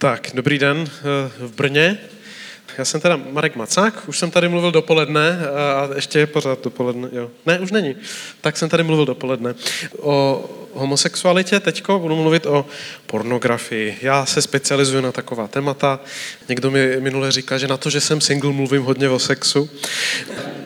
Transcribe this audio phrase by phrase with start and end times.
[0.00, 1.02] Tak, dobrý den eh,
[1.38, 1.98] v Brně.
[2.78, 7.08] Já jsem teda Marek Macák, už jsem tady mluvil dopoledne a ještě je pořád dopoledne,
[7.12, 7.30] jo.
[7.46, 7.96] Ne, už není.
[8.40, 9.54] Tak jsem tady mluvil dopoledne.
[9.98, 10.44] O
[10.74, 12.66] homosexualitě teďko budu mluvit o
[13.06, 13.98] pornografii.
[14.02, 16.00] Já se specializuji na taková témata.
[16.48, 19.70] Někdo mi minule říká, že na to, že jsem single, mluvím hodně o sexu.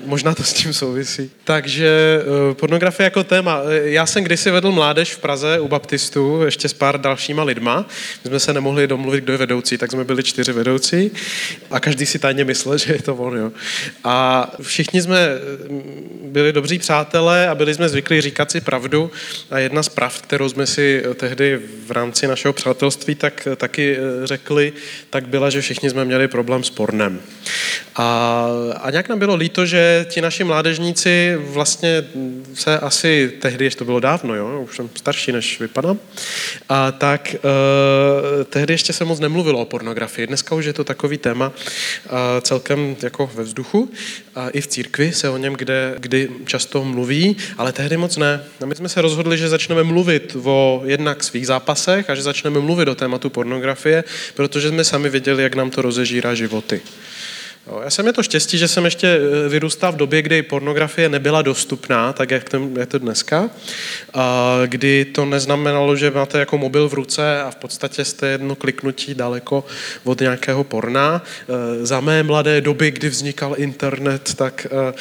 [0.05, 1.31] Možná to s tím souvisí.
[1.45, 3.61] Takže eh, pornografie jako téma.
[3.85, 7.87] Já jsem kdysi vedl mládež v Praze u baptistů, ještě s pár dalšíma lidma.
[8.25, 11.11] My jsme se nemohli domluvit, kdo je vedoucí, tak jsme byli čtyři vedoucí
[11.71, 13.37] a každý si tajně myslel, že je to on.
[13.37, 13.53] Jo.
[14.05, 15.29] A všichni jsme
[15.69, 19.11] mm, byli dobří přátelé a byli jsme zvyklí říkat si pravdu.
[19.51, 24.27] A jedna z pravd, kterou jsme si tehdy v rámci našeho přátelství tak, taky eh,
[24.27, 24.73] řekli,
[25.11, 27.21] tak byla, že všichni jsme měli problém s pornem.
[27.97, 28.49] A,
[28.81, 32.05] a nějak nám bylo líto, že ti naši mládežníci vlastně
[32.55, 35.99] se asi tehdy, ještě to bylo dávno, jo, už jsem starší, než vypadám,
[36.69, 40.27] a tak uh, tehdy ještě se moc nemluvilo o pornografii.
[40.27, 43.81] Dneska už je to takový téma uh, celkem jako ve vzduchu.
[43.81, 48.45] Uh, I v církvi se o něm kde, kdy často mluví, ale tehdy moc ne.
[48.63, 52.61] A my jsme se rozhodli, že začneme mluvit o jednak svých zápasech a že začneme
[52.61, 56.81] mluvit o tématu pornografie, protože jsme sami viděli, jak nám to rozežírá životy.
[57.83, 61.43] Já jsem je to štěstí, že jsem ještě eh, vyrůstal v době, kdy pornografie nebyla
[61.43, 63.51] dostupná, tak jak to je to dneska,
[64.15, 68.55] a kdy to neznamenalo, že máte jako mobil v ruce a v podstatě jste jedno
[68.55, 69.65] kliknutí daleko
[70.05, 71.23] od nějakého porna.
[71.23, 74.95] Eh, za mé mladé doby, kdy vznikal internet, tak eh,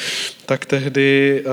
[0.46, 1.52] tak tehdy uh,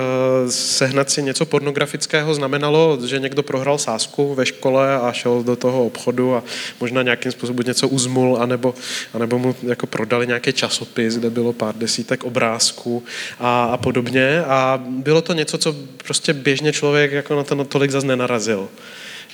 [0.50, 5.86] sehnat si něco pornografického znamenalo, že někdo prohrál sásku ve škole a šel do toho
[5.86, 6.44] obchodu a
[6.80, 8.76] možná nějakým způsobem něco uzmul, anebo,
[9.14, 13.04] anebo mu jako prodali nějaký časopis, kde bylo pár desítek obrázků
[13.40, 14.44] a, a podobně.
[14.44, 18.70] A bylo to něco, co prostě běžně člověk jako na to tolik zase nenarazil.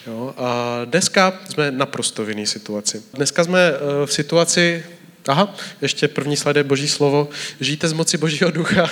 [0.07, 0.33] Jo?
[0.37, 3.01] A dneska jsme naprosto v jiné situaci.
[3.13, 4.83] Dneska jsme uh, v situaci,
[5.27, 7.29] Aha, ještě první slide je boží slovo.
[7.59, 8.89] Žijte z moci božího ducha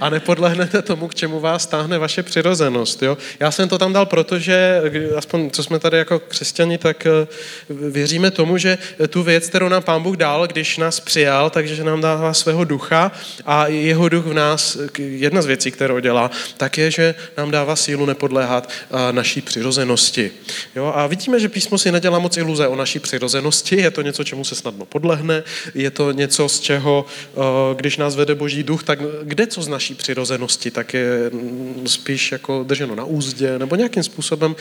[0.00, 3.02] a nepodlehnete tomu, k čemu vás táhne vaše přirozenost.
[3.02, 3.18] Jo?
[3.40, 4.80] Já jsem to tam dal, protože,
[5.16, 7.26] aspoň co jsme tady jako křesťani, tak eh,
[7.70, 8.78] věříme tomu, že
[9.08, 13.12] tu věc, kterou nám pán Bůh dal, když nás přijal, takže nám dává svého ducha
[13.46, 17.76] a jeho duch v nás, jedna z věcí, kterou dělá, tak je, že nám dává
[17.76, 20.30] sílu nepodléhat eh, naší přirozenosti.
[20.76, 20.92] Jo?
[20.94, 24.44] A vidíme, že písmo si nedělá moc iluze o naší přirozenosti, je to něco, čemu
[24.44, 25.42] se snadno podlehne,
[25.74, 27.40] je to něco, z čeho, eh,
[27.74, 32.32] když nás vede Boží duch, tak kde co z naší přirozenosti, tak je mm, spíš
[32.32, 34.56] jako drženo na úzdě, nebo nějakým způsobem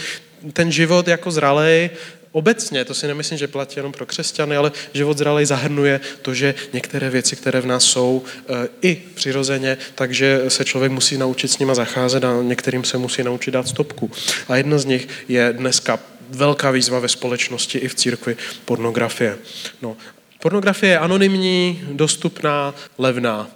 [0.54, 1.90] ten život jako zralej
[2.36, 6.56] obecně, to si nemyslím, že platí jenom pro křesťany, ale život zralej zahrnuje to, že
[6.74, 11.60] některé věci, které v nás jsou eh, i přirozeně, takže se člověk musí naučit s
[11.60, 14.12] nima zacházet a některým se musí naučit dát stopku.
[14.48, 16.00] A jedna z nich je dneska
[16.30, 19.38] velká výzva ve společnosti i v církvi pornografie.
[19.82, 19.98] No,
[20.46, 23.48] Pornografie je anonymní, dostupná, levná.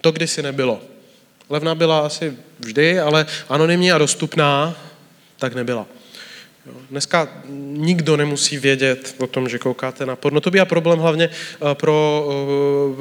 [0.00, 0.80] To kdysi nebylo.
[1.50, 4.76] Levná byla asi vždy, ale anonymní a dostupná
[5.38, 5.86] tak nebyla.
[6.90, 7.28] Dneska
[7.76, 10.40] nikdo nemusí vědět o tom, že koukáte na porno.
[10.40, 12.28] To byl problém hlavně eh, pro,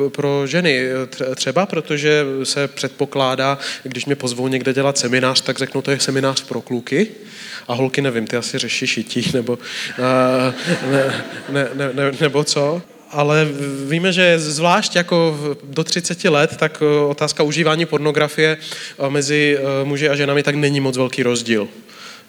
[0.05, 0.87] eh, pro ženy
[1.35, 6.43] třeba, protože se předpokládá, když mě pozvou někde dělat seminář, tak řeknou, to je seminář
[6.43, 7.07] pro kluky.
[7.67, 9.59] A holky nevím, ty asi řeší šití nebo,
[9.99, 10.53] eh,
[10.91, 12.81] ne, ne, ne, ne, nebo co
[13.13, 13.47] ale
[13.87, 19.85] víme, že zvlášť jako do 30 let, tak eh, otázka užívání pornografie eh, mezi eh,
[19.85, 21.67] muži a ženami tak není moc velký rozdíl.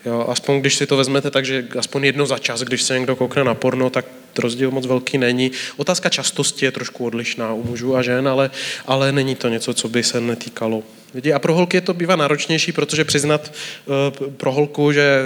[0.06, 3.16] Jo, aspoň když si to vezmete tak, že aspoň jedno za čas, když se někdo
[3.16, 4.04] koukne na porno, tak
[4.38, 5.50] rozdíl moc velký není.
[5.76, 8.50] Otázka častosti je trošku odlišná u mužů a žen, ale,
[8.86, 10.82] ale není to něco, co by se netýkalo
[11.14, 11.32] lidi.
[11.32, 13.52] A pro holky je to bývá náročnější, protože přiznat
[14.20, 15.22] uh, pro holku, že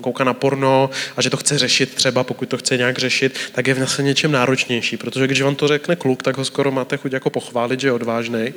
[0.00, 3.66] kouká na porno a že to chce řešit třeba, pokud to chce nějak řešit, tak
[3.66, 7.12] je v něčem náročnější, protože když vám to řekne kluk, tak ho skoro máte chuť
[7.12, 8.54] jako pochválit, že je odvážný.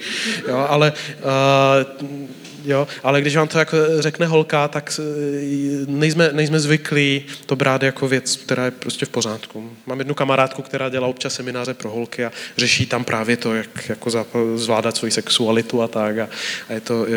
[0.48, 0.94] Jo, ale
[2.02, 2.88] uh, Jo?
[3.04, 5.00] Ale když vám to jako řekne holka, tak
[5.88, 9.72] nejsme, nejsme zvyklí to brát jako věc, která je prostě v pořádku.
[9.86, 13.90] Mám jednu kamarádku, která dělá občas semináře pro holky a řeší tam právě to, jak
[13.90, 14.12] jako
[14.56, 16.18] zvládat svoji sexualitu a tak.
[16.18, 16.30] A,
[16.70, 17.16] a je, to, je,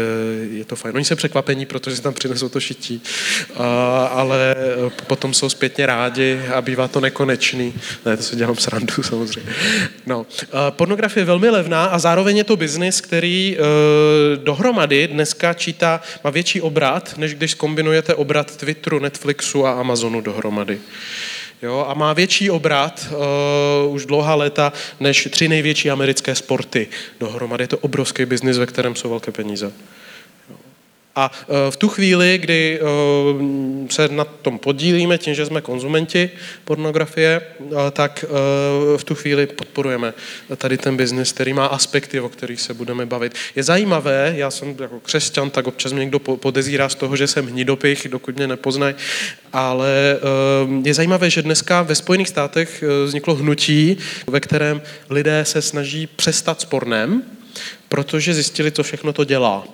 [0.50, 0.96] je to fajn.
[0.96, 3.02] Oni se překvapení, protože si tam přinesou to šití,
[3.54, 4.56] a, ale
[5.06, 7.74] potom jsou zpětně rádi a bývá to nekonečný.
[8.06, 9.52] Ne, to si dělám srandu samozřejmě.
[10.06, 10.26] No.
[10.70, 13.56] Pornografie je velmi levná a zároveň je to biznis, který
[14.36, 20.20] dohromady dnes dneska čítá, má větší obrat, než když kombinujete obrat Twitteru, Netflixu a Amazonu
[20.20, 20.80] dohromady.
[21.62, 23.06] Jo, a má větší obrat
[23.86, 26.88] uh, už dlouhá léta než tři největší americké sporty
[27.20, 27.64] dohromady.
[27.64, 29.72] Je to obrovský biznis, ve kterém jsou velké peníze.
[31.18, 31.30] A
[31.70, 32.80] v tu chvíli, kdy
[33.90, 36.30] se na tom podílíme tím, že jsme konzumenti
[36.64, 37.42] pornografie,
[37.92, 38.24] tak
[38.96, 40.14] v tu chvíli podporujeme
[40.56, 43.34] tady ten biznis, který má aspekty, o kterých se budeme bavit.
[43.56, 47.46] Je zajímavé, já jsem jako křesťan, tak občas mě někdo podezírá z toho, že jsem
[47.46, 48.94] hnidopich, dokud mě nepoznají,
[49.52, 50.18] ale
[50.84, 56.60] je zajímavé, že dneska ve Spojených státech vzniklo hnutí, ve kterém lidé se snaží přestat
[56.60, 57.22] s pornem,
[57.88, 59.64] protože zjistili, co všechno to dělá.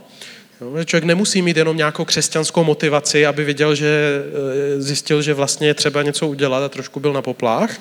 [0.65, 5.67] Jo, člověk nemusí mít jenom nějakou křesťanskou motivaci, aby viděl, že eh, zjistil, že vlastně
[5.67, 7.81] je třeba něco udělat a trošku byl na poplách.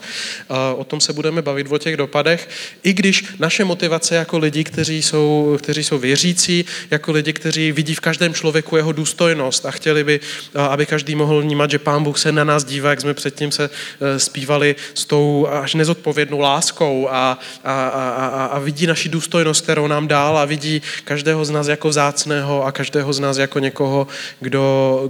[0.76, 2.50] O tom se budeme bavit o těch dopadech,
[2.84, 7.96] i když naše motivace jako lidi, kteří jsou, kteří jsou věřící, jako lidi, kteří vidí
[7.96, 10.20] v každém člověku jeho důstojnost a chtěli by,
[10.70, 13.70] aby každý mohl vnímat, že Pán Bůh se na nás dívá, jak jsme předtím se
[14.02, 19.64] eh, zpívali s tou až nezodpovědnou láskou a, a, a, a, a vidí naši důstojnost,
[19.64, 23.60] kterou nám dál a vidí každého z nás jako vzácného a každého z nás jako
[23.60, 24.08] někoho,
[24.40, 24.64] kdo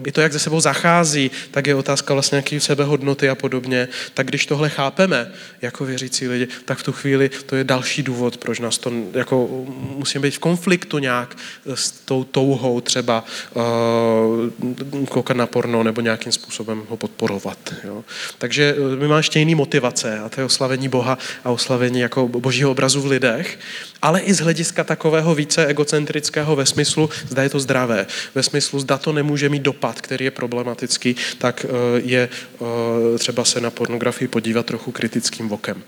[0.07, 3.87] i to, jak ze sebou zachází, tak je otázka vlastně nějaký sebehodnoty a podobně.
[4.13, 5.31] Tak když tohle chápeme
[5.61, 9.65] jako věřící lidi, tak v tu chvíli to je další důvod, proč nás to jako
[9.95, 11.37] musíme být v konfliktu nějak
[11.73, 17.73] s tou touhou třeba uh, koukat na porno nebo nějakým způsobem ho podporovat.
[17.83, 18.03] Jo.
[18.37, 22.27] Takže eh, my máme ještě jiný motivace a to je oslavení Boha a oslavení jako
[22.27, 23.59] božího obrazu v lidech,
[24.01, 28.07] ale i z hlediska takového více egocentrického ve smyslu, zda je to zdravé.
[28.35, 33.45] Ve smyslu, zda to nemůže mít dopad, který je problematický, tak eh, je eh, třeba
[33.45, 35.83] se na pornografii podívat trochu kritickým vokem.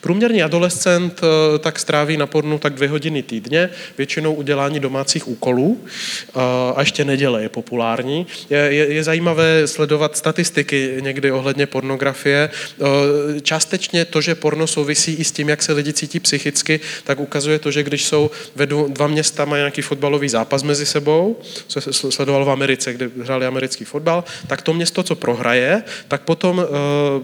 [0.00, 5.80] Průměrný adolescent eh, tak stráví na pornu tak dvě hodiny týdně, většinou udělání domácích úkolů
[5.84, 6.40] eh,
[6.74, 8.26] a ještě neděle je populární.
[8.50, 12.50] Je, je, je zajímavé sledovat statistiky někdy ohledně pornografie.
[12.80, 17.20] Eh, částečně to, že porno souvisí i s tím, jak se lidi cítí psychicky, tak
[17.20, 21.80] ukazuje to, že když jsou vedu dva města, mají nějaký fotbalový zápas mezi sebou, co
[21.80, 26.66] se sledoval v Americe, kde hráli americký fotbal, tak to město, co prohraje, tak potom,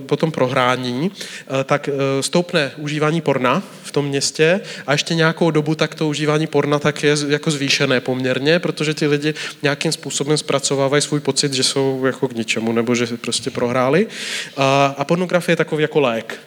[0.07, 1.11] potom prohrání,
[1.65, 1.89] tak
[2.21, 6.47] s tou stoupne užívání porna v tom městě a ještě nějakou dobu tak to užívání
[6.47, 11.63] porna tak je jako zvýšené poměrně, protože ti lidi nějakým způsobem zpracovávají svůj pocit, že
[11.63, 14.07] jsou jako k ničemu nebo že prostě prohráli.
[14.57, 16.41] A, a pornografie je takový jako lék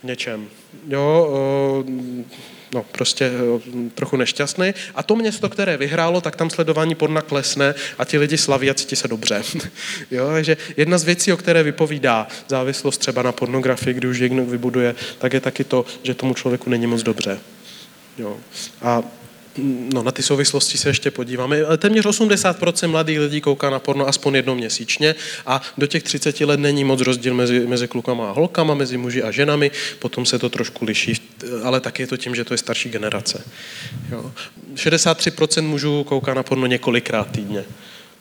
[0.00, 0.46] v něčem.
[0.88, 1.28] Jo,
[2.74, 4.74] no, prostě eh, trochu nešťastný.
[4.94, 8.74] A to město, které vyhrálo, tak tam sledování porna klesne a ti lidi slaví a
[8.74, 9.42] cítí se dobře.
[10.10, 14.44] jo, takže jedna z věcí, o které vypovídá závislost třeba na pornografii, když už někdo
[14.44, 17.38] vybuduje, tak je taky to, že tomu člověku není moc dobře.
[18.18, 18.36] Jo.
[18.82, 19.02] A
[19.94, 21.64] no, na ty souvislosti se ještě podíváme.
[21.64, 25.14] Ale téměř 80% mladých lidí kouká na porno aspoň jednou měsíčně
[25.46, 29.22] a do těch 30 let není moc rozdíl mezi, mezi klukama a holkama, mezi muži
[29.22, 31.14] a ženami, potom se to trošku liší,
[31.62, 33.44] ale taky je to tím, že to je starší generace.
[34.10, 34.32] Jo.
[34.74, 37.64] 63% mužů kouká na porno několikrát týdně.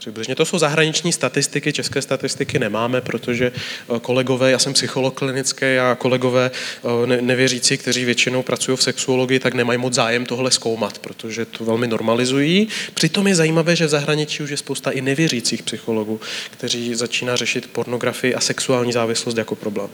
[0.07, 5.65] Přibližně to jsou zahraniční statistiky, české statistiky nemáme, protože eh, kolegové, já jsem psycholog klinický
[5.65, 10.99] a kolegové eh, nevěřící, kteří většinou pracují v sexuologii, tak nemají moc zájem tohle zkoumat,
[10.99, 12.67] protože to velmi normalizují.
[12.93, 16.21] Přitom je zajímavé, že v zahraničí už je spousta i nevěřících psychologů,
[16.51, 19.89] kteří začíná řešit pornografii a sexuální závislost jako problém.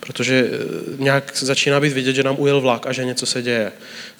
[0.00, 0.58] Protože eh,
[0.98, 3.72] nějak začíná být vidět, že nám ujel vlak a že něco se děje.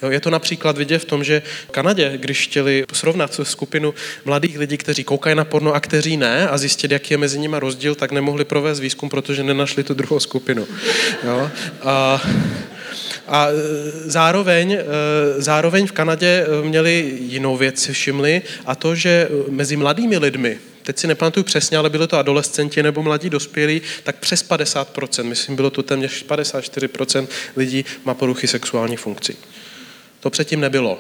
[0.03, 3.95] Jo, je to například vidět v tom, že v Kanadě, když chtěli srovnat skupinu
[4.25, 7.57] mladých lidí, kteří koukají na porno a kteří ne a zjistit, jaký je mezi nimi
[7.59, 10.67] rozdíl, tak nemohli provést výzkum, protože nenašli tu druhou skupinu.
[11.25, 11.51] Jo?
[11.83, 12.23] A,
[13.29, 13.49] a
[14.05, 14.79] zároveň,
[15.39, 20.99] zároveň v Kanadě měli jinou věc, si všimli, a to, že mezi mladými lidmi, teď
[20.99, 25.71] si nepamatuju přesně, ale bylo to adolescenti nebo mladí dospělí, tak přes 50%, myslím, bylo
[25.71, 29.37] to téměř 54% lidí má poruchy sexuální funkcí.
[30.21, 30.99] To předtím nebylo.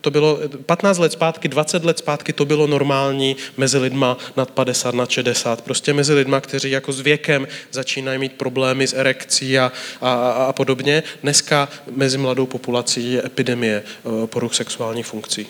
[0.00, 4.94] To bylo 15 let zpátky, 20 let zpátky, to bylo normální mezi lidma nad 50,
[4.94, 5.60] nad 60.
[5.60, 10.52] Prostě mezi lidma, kteří jako s věkem začínají mít problémy s erekcí a, a, a
[10.52, 11.02] podobně.
[11.22, 15.46] Dneska mezi mladou populací je epidemie eh, poruch sexuálních funkcí.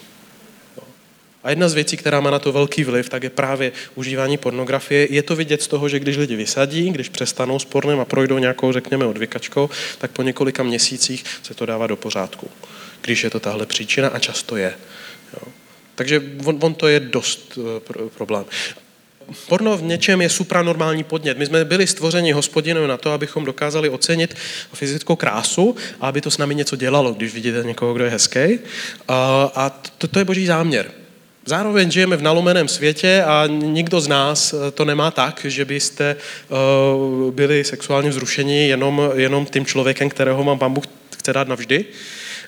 [1.43, 5.07] A jedna z věcí, která má na to velký vliv, tak je právě užívání pornografie.
[5.11, 8.39] Je to vidět z toho, že když lidi vysadí, když přestanou s pornem a projdou
[8.39, 12.51] nějakou, řekněme, odvykačkou, tak po několika měsících se to dává do pořádku
[13.09, 14.75] když je to tahle příčina a často je.
[15.33, 15.53] Jo.
[15.95, 18.45] Takže on, on to je dost uh, problém.
[19.49, 21.39] Porno v něčem je supranormální podnět.
[21.39, 24.35] My jsme byli stvořeni hospodinem na to, abychom dokázali ocenit
[24.73, 28.59] fyzickou krásu a aby to s námi něco dělalo, když vidíte někoho, kdo je hezký.
[29.09, 30.91] A to, to je boží záměr.
[31.49, 36.17] Zároveň žijeme v nalomeném světě a nikdo z nás uh, to nemá tak, že byste
[36.49, 40.85] uh, byli sexuálně vzrušeni jenom, jenom tím člověkem, kterého vám pán Bůh
[41.19, 41.85] chce dát navždy.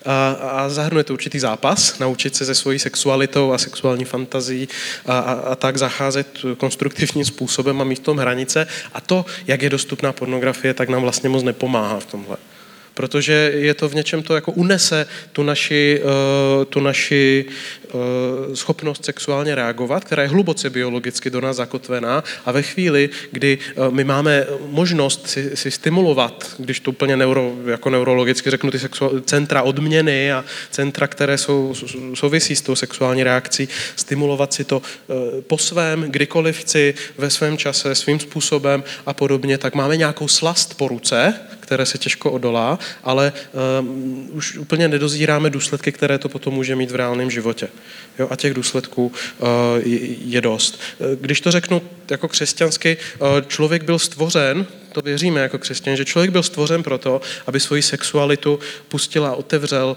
[0.05, 4.69] a, a zahrnuje to určitý zápas, naučit se se svojí sexualitou a sexuální fantazí
[5.07, 6.27] a, a, a tak zacházet
[6.57, 8.67] konstruktivním způsobem a mít v tom hranice.
[8.93, 12.37] A to, jak je dostupná pornografie, tak nám vlastně moc nepomáhá v tomhle
[13.01, 17.45] protože je to v něčem to jako unese tu naši, uh, tu naši
[17.93, 18.01] uh,
[18.55, 22.25] schopnost sexuálně reagovat, která je hluboce biologicky do nás zakotvená.
[22.45, 27.53] A ve chvíli, kdy uh, my máme možnost si, si stimulovat, když to úplně neuro,
[27.67, 31.75] jako neurologicky řeknu, ty sexuál, centra odměny a centra, které jsou,
[32.15, 34.83] souvisí s tou sexuální reakcí, stimulovat si to
[35.47, 40.77] po svém, kdykoliv chci, ve svém čase, svým způsobem a podobně, tak máme nějakou slast
[40.77, 41.35] po ruce,
[41.71, 43.33] které se těžko odolá, ale
[43.81, 47.69] um, už úplně nedozíráme důsledky, které to potom může mít v reálném životě.
[48.19, 49.47] Jo, a těch důsledků uh,
[50.27, 50.81] je, dost.
[51.21, 56.31] Když to řeknu jako křesťansky, uh, člověk byl stvořen, to věříme jako křesťan, že člověk
[56.31, 58.59] byl stvořen proto, aby svoji sexualitu
[58.89, 59.97] pustil a otevřel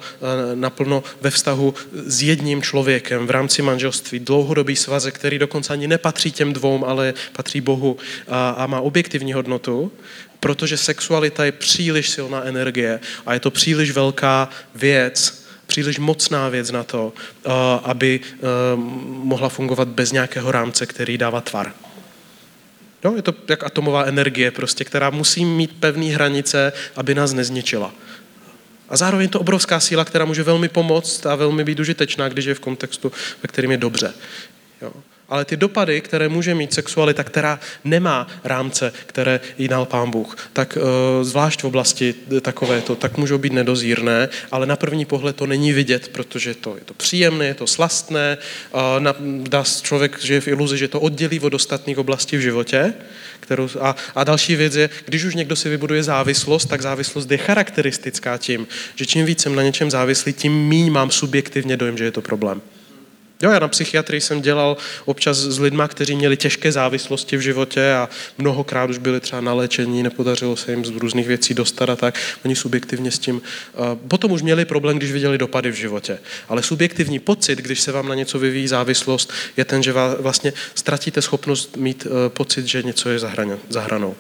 [0.53, 1.73] naplno ve vztahu
[2.05, 4.19] s jedním člověkem v rámci manželství.
[4.19, 7.97] Dlouhodobý svazek, který dokonce ani nepatří těm dvou, ale patří Bohu
[8.29, 9.91] a, a má objektivní hodnotu
[10.43, 16.71] protože sexualita je příliš silná energie a je to příliš velká věc, příliš mocná věc
[16.71, 17.49] na to, eh,
[17.83, 18.37] aby eh,
[19.23, 21.73] mohla fungovat bez nějakého rámce, který dává tvar.
[23.03, 27.93] Jo, je to jak atomová energie, prostě, která musí mít pevné hranice, aby nás nezničila.
[28.89, 32.45] A zároveň je to obrovská síla, která může velmi pomoct a velmi být užitečná, když
[32.45, 33.11] je v kontextu,
[33.43, 34.13] ve kterým je dobře.
[34.81, 34.91] Jo
[35.33, 40.37] ale ty dopady, které může mít sexualita, která nemá rámce, které jí dal pán Bůh,
[40.53, 45.45] tak uh, zvlášť v oblasti takovéto, tak můžou být nedozírné, ale na první pohled to
[45.45, 48.37] není vidět, protože to, je to příjemné, je to slastné,
[49.49, 52.93] dá člověk žije v iluzi, že to oddělí od ostatních oblastí v životě,
[53.39, 57.37] kterou, a, a další věc je, když už někdo si vybuduje závislost, tak závislost je
[57.37, 62.03] charakteristická tím, že čím víc jsem na něčem závislý, tím míň mám subjektivně dojem, že
[62.03, 62.61] je to problém.
[63.43, 67.93] Jo, já na psychiatrii jsem dělal občas s lidmi, kteří měli těžké závislosti v životě
[67.93, 71.95] a mnohokrát už byli třeba na léčení, nepodařilo se jim z různých věcí dostat a
[71.95, 72.19] tak.
[72.45, 73.35] Oni subjektivně s tím.
[73.35, 76.19] Uh, potom už měli problém, když viděli dopady v životě.
[76.49, 81.21] Ale subjektivní pocit, když se vám na něco vyvíjí závislost, je ten, že vlastně ztratíte
[81.21, 84.15] schopnost mít uh, pocit, že něco je za hranou.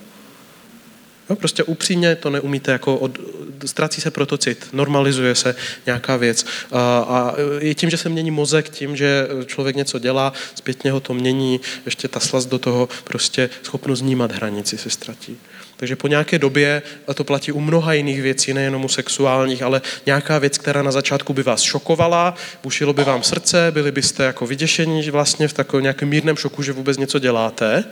[1.29, 3.19] Jo, prostě upřímně to neumíte, jako od,
[3.65, 6.45] ztrací se proto cit, normalizuje se nějaká věc.
[6.71, 10.99] A, a je tím, že se mění mozek, tím, že člověk něco dělá, zpětně ho
[10.99, 15.37] to mění, ještě ta slast do toho, prostě schopnost vnímat hranici se ztratí.
[15.83, 19.81] Takže po nějaké době, a to platí u mnoha jiných věcí, nejenom u sexuálních, ale
[20.05, 24.45] nějaká věc, která na začátku by vás šokovala, bušilo by vám srdce, byli byste jako
[24.45, 27.83] vyděšení vlastně v takovém nějakém mírném šoku, že vůbec něco děláte,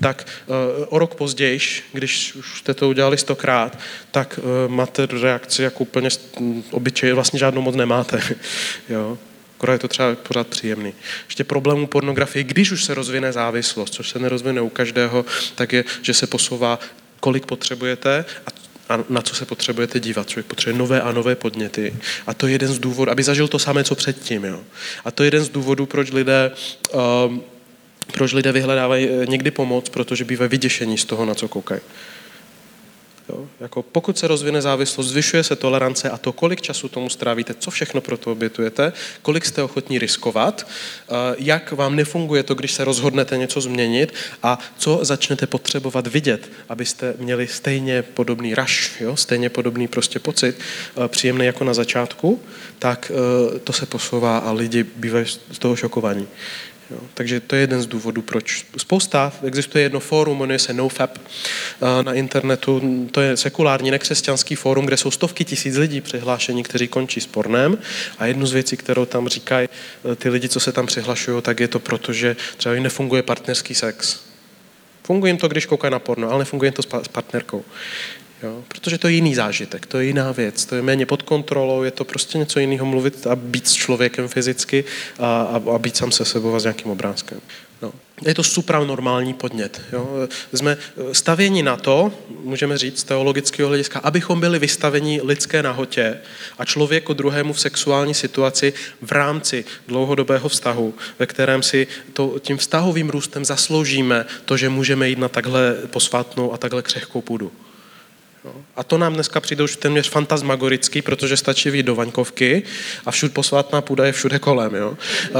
[0.00, 0.54] tak uh,
[0.88, 1.60] o rok později,
[1.92, 3.78] když už jste to udělali stokrát,
[4.10, 6.08] tak uh, máte reakci jako úplně
[6.70, 8.20] obyčej, vlastně žádnou moc nemáte.
[8.88, 9.18] jo.
[9.56, 10.94] Akorát je to třeba pořád příjemný.
[11.24, 15.24] Ještě problém u pornografie, když už se rozvine závislost, což se nerozvine u každého,
[15.54, 16.78] tak je, že se posouvá
[17.26, 18.50] kolik potřebujete a,
[18.94, 20.28] a na co se potřebujete dívat.
[20.28, 21.94] Člověk potřebuje nové a nové podněty.
[22.26, 24.44] A to je jeden z důvodů, aby zažil to samé, co předtím.
[24.44, 24.60] Jo.
[25.04, 26.50] A to je jeden z důvodů, proč lidé,
[27.26, 27.42] um,
[28.12, 31.80] proč lidé vyhledávají eh, někdy pomoc, protože bývají vyděšení z toho, na co koukají.
[33.28, 33.48] Jo?
[33.60, 37.70] Jako pokud se rozvine závislost, zvyšuje se tolerance a to, kolik času tomu strávíte, co
[37.70, 38.92] všechno pro to obětujete,
[39.22, 44.58] kolik jste ochotní riskovat, eh, jak vám nefunguje to, když se rozhodnete něco změnit a
[44.78, 50.58] co začnete potřebovat vidět, abyste měli stejně podobný raš, stejně podobný prostě pocit,
[51.04, 52.40] eh, příjemný jako na začátku,
[52.78, 56.28] tak eh, to se posouvá a lidi bývají z toho šokovaní.
[56.90, 58.66] Jo, takže to je jeden z důvodů, proč.
[58.76, 64.86] Spousta, existuje jedno fórum, jmenuje se NoFap eh, na internetu, to je sekulární nekřesťanský fórum,
[64.86, 67.78] kde jsou stovky tisíc lidí přihlášení, kteří končí spornem
[68.18, 69.68] a jednu z věcí, kterou tam říkají
[70.12, 73.22] eh, ty lidi, co se tam přihlašují, tak je to proto, že třeba jim nefunguje
[73.22, 74.20] partnerský sex.
[75.02, 77.64] Funguje jim to, když koukají na porno, ale nefunguje jim to s partnerkou.
[78.42, 78.64] Jo?
[78.68, 81.90] Protože to je jiný zážitek, to je jiná věc, to je méně pod kontrolou, je
[81.90, 84.84] to prostě něco jiného mluvit a být s člověkem fyzicky
[85.18, 87.40] a, a, a být sám se sebou a s nějakým obrázkem.
[87.82, 87.92] No.
[88.26, 89.80] Je to supranormální podnět.
[89.92, 90.28] Jo?
[90.54, 90.76] Jsme
[91.12, 92.12] stavěni na to,
[92.42, 96.18] můžeme říct z teologického hlediska, abychom byli vystaveni lidské nahotě
[96.58, 102.56] a člověku druhému v sexuální situaci v rámci dlouhodobého vztahu, ve kterém si to, tím
[102.56, 107.52] vztahovým růstem zasloužíme to, že můžeme jít na takhle posvátnou a takhle křehkou půdu.
[108.76, 112.62] A to nám dneska přijde už téměř fantasmagorický, protože stačí vyjít do Vaňkovky
[113.06, 114.74] a všud posvátná půda je všude kolem.
[114.74, 114.90] Jo?
[114.90, 115.36] Uh,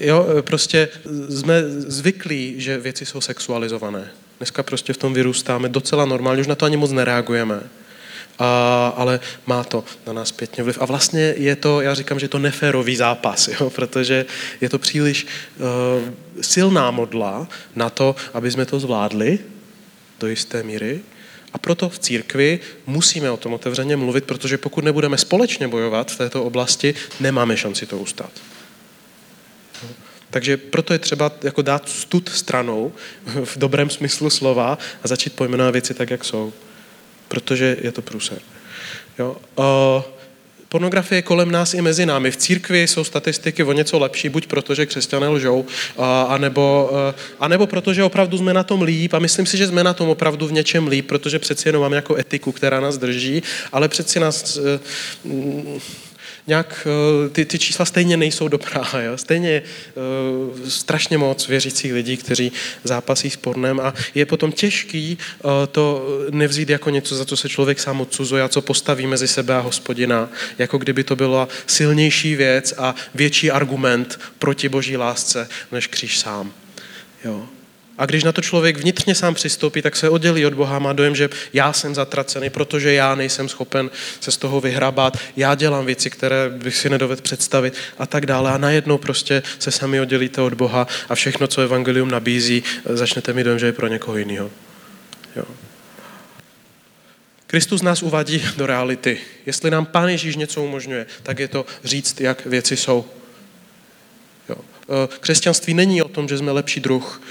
[0.00, 0.88] jo, prostě
[1.30, 4.10] jsme zvyklí, že věci jsou sexualizované.
[4.38, 7.60] Dneska prostě v tom vyrůstáme docela normálně, už na to ani moc nereagujeme.
[8.38, 10.78] a, ale má to na nás pětně vliv.
[10.80, 14.26] A vlastně je to, já říkám, že je to neférový zápas, jo, protože
[14.60, 19.38] je to příliš uh, silná modla na to, aby jsme to zvládli
[20.20, 21.00] do jisté míry.
[21.54, 26.18] A proto v církvi musíme o tom otevřeně mluvit, protože pokud nebudeme společně bojovat v
[26.18, 28.30] této oblasti, nemáme šanci to ustát.
[30.30, 32.92] Takže proto je třeba jako dát stud stranou
[33.44, 36.52] v dobrém smyslu slova a začít pojmenovat věci tak, jak jsou.
[37.28, 38.38] Protože je to průser.
[39.18, 39.36] Jo?
[39.56, 39.64] Uh,
[40.74, 42.30] pornografie je kolem nás i mezi námi.
[42.30, 45.64] V církvi jsou statistiky o něco lepší, buď proto, že křesťané lžou,
[46.28, 46.90] anebo,
[47.40, 50.08] anebo proto, že opravdu jsme na tom líp a myslím si, že jsme na tom
[50.08, 54.20] opravdu v něčem líp, protože přeci jenom máme jako etiku, která nás drží, ale přeci
[54.20, 54.80] nás e,
[56.46, 56.86] nějak
[57.26, 58.84] eh, ty, ty čísla stejně nejsou dobrá.
[59.04, 59.18] Jo?
[59.18, 59.62] Stejně
[60.52, 62.52] uh, strašně moc věřících lidí, kteří
[62.84, 67.48] zápasí s pornem a je potom těžký uh, to nevzít jako něco, za co se
[67.48, 72.36] člověk sám odsuzuje a co postaví mezi sebe a hospodina, jako kdyby to byla silnější
[72.36, 76.52] věc a větší argument proti boží lásce, než kříž sám.
[77.24, 77.48] Jo.
[77.98, 81.14] A když na to člověk vnitřně sám přistoupí, tak se oddělí od Boha, má dojem,
[81.14, 86.10] že já jsem zatracený, protože já nejsem schopen se z toho vyhrabat, já dělám věci,
[86.10, 88.50] které bych si nedovedl představit a tak dále.
[88.50, 93.44] A najednou prostě se sami oddělíte od Boha a všechno, co Evangelium nabízí, začnete mít
[93.44, 94.50] dojem, že je pro někoho jiného.
[95.36, 95.44] Jo.
[97.46, 99.18] Kristus nás uvádí do reality.
[99.46, 103.04] Jestli nám Pán Ježíš něco umožňuje, tak je to říct, jak věci jsou.
[104.88, 107.22] Eh, křesťanství není o tom, že jsme lepší druh.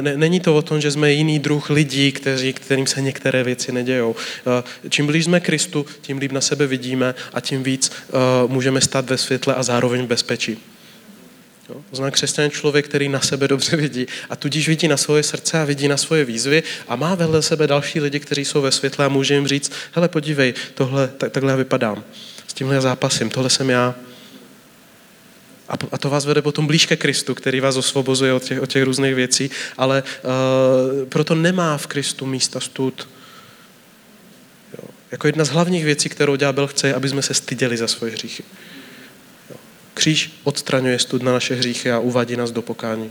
[0.00, 4.16] Není to o tom, že jsme jiný druh lidí, kteří, kterým se některé věci nedějou.
[4.86, 8.12] Eh, čím blíž jsme Kristu, tím líp na sebe vidíme a tím víc eh,
[8.46, 10.58] můžeme stát ve světle a zároveň v bezpečí.
[11.66, 15.60] To znamená křesťan člověk, který na sebe dobře vidí a tudíž vidí na svoje srdce
[15.60, 19.06] a vidí na svoje výzvy a má vedle sebe další lidi, kteří jsou ve světle
[19.06, 22.04] a může jim říct, hele podívej, tohle, tak, takhle já vypadám,
[22.46, 23.94] s tímhle já zápasím, tohle jsem já,
[25.92, 28.82] a to vás vede potom blíž ke Kristu, který vás osvobozuje od těch, od těch
[28.82, 33.08] různých věcí, ale uh, proto nemá v Kristu místa stud.
[34.78, 34.88] Jo.
[35.10, 38.42] Jako jedna z hlavních věcí, kterou ďábel chce, aby jsme se styděli za svoje hříchy.
[39.50, 39.56] Jo.
[39.94, 43.10] Kříž odstraňuje stud na naše hříchy a uvádí nás do pokání.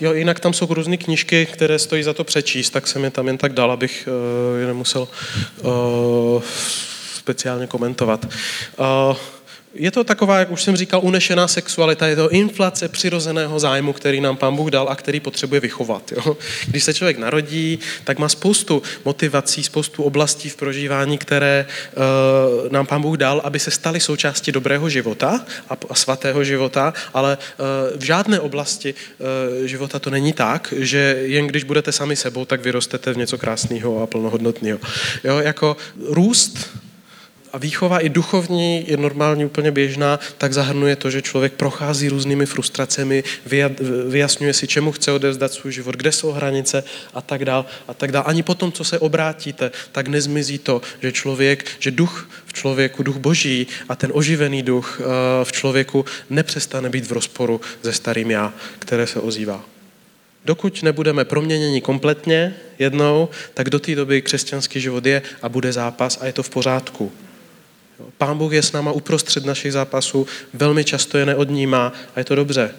[0.00, 3.26] Jo, jinak tam jsou různé knížky, které stojí za to přečíst, tak jsem je tam
[3.26, 5.08] jen tak dal, abych uh, je nemusel
[5.62, 6.42] uh,
[7.14, 8.26] speciálně komentovat.
[8.78, 9.16] Uh,
[9.74, 14.20] je to taková, jak už jsem říkal, unešená sexualita, je to inflace přirozeného zájmu, který
[14.20, 16.12] nám pán Bůh dal a který potřebuje vychovat.
[16.12, 16.36] Jo?
[16.66, 22.86] Když se člověk narodí, tak má spoustu motivací, spoustu oblastí v prožívání, které uh, nám
[22.86, 28.00] pán Bůh dal, aby se staly součástí dobrého života a, a svatého života, ale uh,
[28.00, 32.60] v žádné oblasti uh, života to není tak, že jen když budete sami sebou, tak
[32.60, 34.78] vyrostete v něco krásného a plnohodnotného.
[35.24, 35.38] Jo?
[35.38, 35.76] Jako
[36.08, 36.70] růst
[37.52, 42.46] a výchova i duchovní je normálně úplně běžná, tak zahrnuje to, že člověk prochází různými
[42.46, 43.24] frustracemi,
[44.08, 46.84] vyjasňuje si, čemu chce odevzdat svůj život, kde jsou hranice
[47.14, 48.22] a tak dál a tak dál.
[48.26, 53.16] Ani potom, co se obrátíte, tak nezmizí to, že člověk, že duch v člověku, duch
[53.16, 58.52] boží a ten oživený duch eh, v člověku nepřestane být v rozporu se starým já,
[58.78, 59.64] které se ozývá.
[60.44, 66.18] Dokud nebudeme proměněni kompletně jednou, tak do té doby křesťanský život je a bude zápas
[66.20, 67.12] a je to v pořádku.
[68.18, 72.34] Pán Bůh je s náma uprostřed našich zápasů, velmi často je neodnímá a je to
[72.34, 72.70] dobře.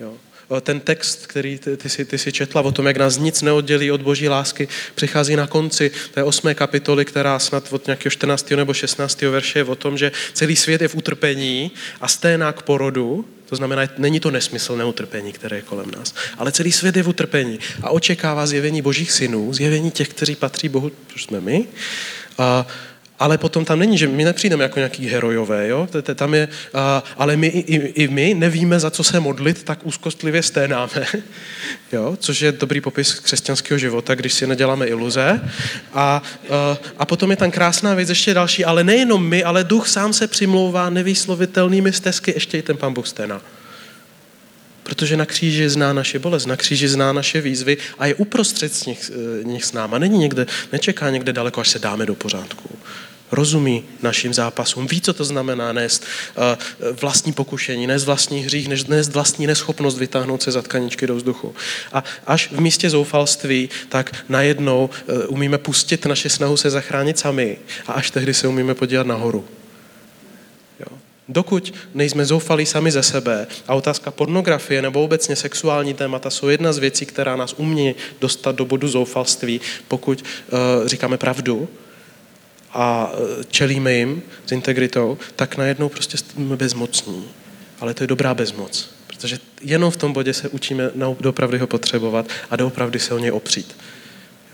[0.00, 0.14] Jo.
[0.60, 3.90] Ten text, který ty, ty, si, ty si četla o tom, jak nás nic neoddělí
[3.90, 8.50] od boží lásky, přichází na konci té osmé kapitoly, která snad od nějakého 14.
[8.50, 9.22] nebo 16.
[9.22, 13.56] verše je o tom, že celý svět je v utrpení a sténá k porodu, to
[13.56, 17.58] znamená, není to nesmyslné utrpení, které je kolem nás, ale celý svět je v utrpení
[17.82, 21.64] a očekává zjevení božích synů, zjevení těch, kteří patří Bohu, což jsme my.
[22.38, 22.66] A
[23.18, 25.88] ale potom tam není, že my nepřijdeme jako nějaký herojové, jo?
[26.14, 26.48] Tam je,
[27.16, 31.06] ale my, i, i my nevíme, za co se modlit, tak úzkostlivě sténáme,
[31.92, 32.16] jo?
[32.20, 35.40] což je dobrý popis křesťanského života, když si neděláme iluze.
[35.94, 36.22] A,
[36.98, 40.26] a potom je tam krásná věc, ještě další, ale nejenom my, ale duch sám se
[40.26, 43.40] přimlouvá nevýslovitelnými stezky, ještě i ten pán Bůh sténá.
[44.88, 48.86] Protože na kříži zná naše bolest, na kříži zná naše výzvy a je uprostřed z
[48.86, 49.98] nich, eh, nich s náma.
[49.98, 52.68] Není někde, nečeká někde daleko, až se dáme do pořádku
[53.32, 56.56] rozumí našim zápasům, ví, co to znamená nést eh,
[57.00, 61.54] vlastní pokušení, nést vlastní hřích, nést vlastní neschopnost vytáhnout se za tkaničky do vzduchu.
[61.92, 67.58] A až v místě zoufalství, tak najednou eh, umíme pustit naše snahu se zachránit sami
[67.86, 69.44] a až tehdy se umíme podívat nahoru.
[71.28, 76.72] Dokud nejsme zoufalí sami ze sebe a otázka pornografie nebo obecně sexuální témata jsou jedna
[76.72, 81.68] z věcí, která nás umí dostat do bodu zoufalství, pokud uh, říkáme pravdu,
[82.72, 87.24] a e, čelíme jim s integritou, tak najednou prostě jsme bezmocní.
[87.80, 92.26] Ale to je dobrá bezmoc, protože jenom v tom bodě se učíme doopravdy ho potřebovat
[92.50, 93.76] a doopravdy se o něj opřít.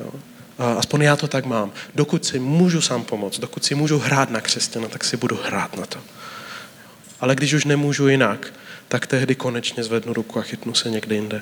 [0.00, 0.10] Jo?
[0.58, 1.72] Aspoň já to tak mám.
[1.94, 5.76] Dokud si můžu sám pomoct, dokud si můžu hrát na křesťana, tak si budu hrát
[5.76, 5.98] na to.
[7.24, 8.52] Ale když už nemůžu jinak,
[8.88, 11.40] tak tehdy konečně zvednu ruku a chytnu se někde jinde.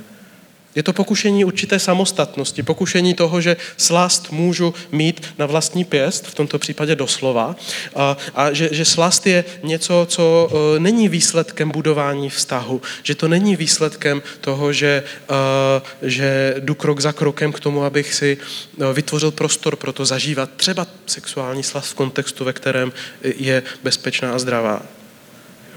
[0.75, 6.35] Je to pokušení určité samostatnosti, pokušení toho, že slast můžu mít na vlastní pěst, v
[6.35, 7.57] tomto případě doslova,
[7.95, 13.29] a, a že, že slast je něco, co uh, není výsledkem budování vztahu, že to
[13.29, 18.39] není výsledkem toho, že, uh, že jdu krok za krokem k tomu, abych si
[18.77, 22.93] uh, vytvořil prostor pro to zažívat třeba sexuální slast v kontextu, ve kterém
[23.23, 25.02] je bezpečná a zdravá.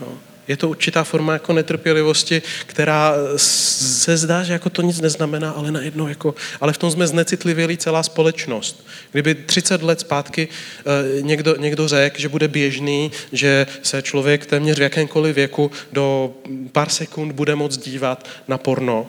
[0.02, 0.18] Jo.
[0.48, 5.72] Je to určitá forma jako netrpělivosti, která se zdá, že jako to nic neznamená, ale
[5.72, 8.88] najednou jako, ale v tom jsme znecitlivěli celá společnost.
[9.12, 14.80] Kdyby 30 let zpátky eh, někdo, někdo řekl, že bude běžný, že se člověk téměř
[14.80, 16.34] v jakémkoliv věku do
[16.72, 19.08] pár sekund bude moct dívat na porno,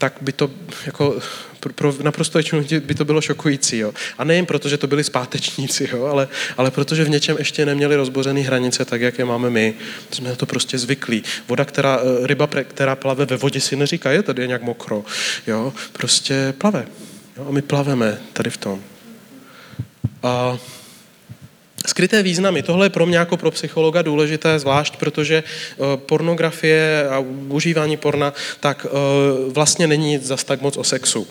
[0.00, 0.50] tak by to
[0.86, 1.18] jako
[1.60, 3.78] pro, pro naprosto většinu by to bylo šokující.
[3.78, 3.92] Jo?
[4.18, 6.04] A nejen proto, že to byli zpátečníci, jo?
[6.04, 9.74] Ale, ale protože v něčem ještě neměli rozbořené hranice tak, jak je máme my.
[10.10, 11.22] Jsme na to prostě zvyklí.
[11.48, 15.04] Voda, která, eh, ryba, která plave ve vodě, si neříká, je tady nějak mokro.
[15.46, 15.72] Jo?
[15.92, 16.86] Prostě plave.
[17.36, 17.46] Jo?
[17.48, 18.82] A my plaveme tady v tom.
[20.22, 20.58] A
[21.86, 22.62] Skryté významy.
[22.62, 28.32] Tohle je pro mě jako pro psychologa důležité, zvlášť protože eh, pornografie a užívání porna
[28.60, 28.90] tak eh,
[29.52, 31.26] vlastně není zas tak moc o sexu.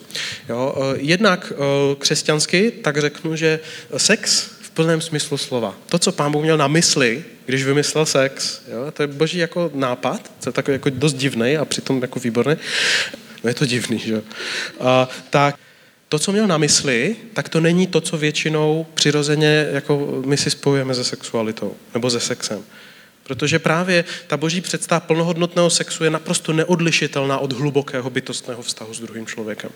[0.48, 0.74] Jo?
[0.76, 1.52] Eh, jednak
[1.98, 3.60] křesťansky, tak řeknu, že
[3.96, 5.74] sex v plném smyslu slova.
[5.88, 8.90] To, co pán Bůh měl na mysli, když vymyslel sex, jo?
[8.92, 12.56] to je boží jako nápad, to je takový jako dost divný a přitom jako výborný.
[13.44, 14.22] No je to divný, že
[14.80, 15.54] A, tak
[16.10, 20.50] to, co měl na mysli, tak to není to, co většinou přirozeně jako my si
[20.50, 22.64] spojujeme se sexualitou nebo se sexem.
[23.22, 29.00] Protože právě ta boží představa plnohodnotného sexu je naprosto neodlišitelná od hlubokého bytostného vztahu s
[29.00, 29.70] druhým člověkem.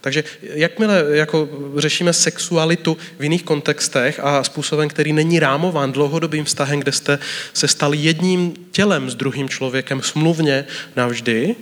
[0.00, 6.80] Takže jakmile jako řešíme sexualitu v jiných kontextech a způsobem, který není rámován dlouhodobým vztahem,
[6.80, 7.18] kde jste
[7.52, 10.64] se stali jedním tělem s druhým člověkem smluvně
[10.96, 11.56] navždy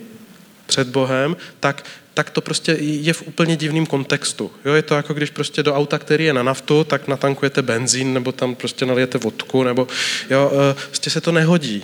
[0.65, 4.51] před Bohem, tak tak to prostě je v úplně divném kontextu.
[4.65, 8.13] Jo, je to jako když prostě do auta, který je na naftu, tak natankujete benzín,
[8.13, 9.87] nebo tam prostě nalijete vodku, nebo
[10.29, 11.83] jo, e, prostě se to nehodí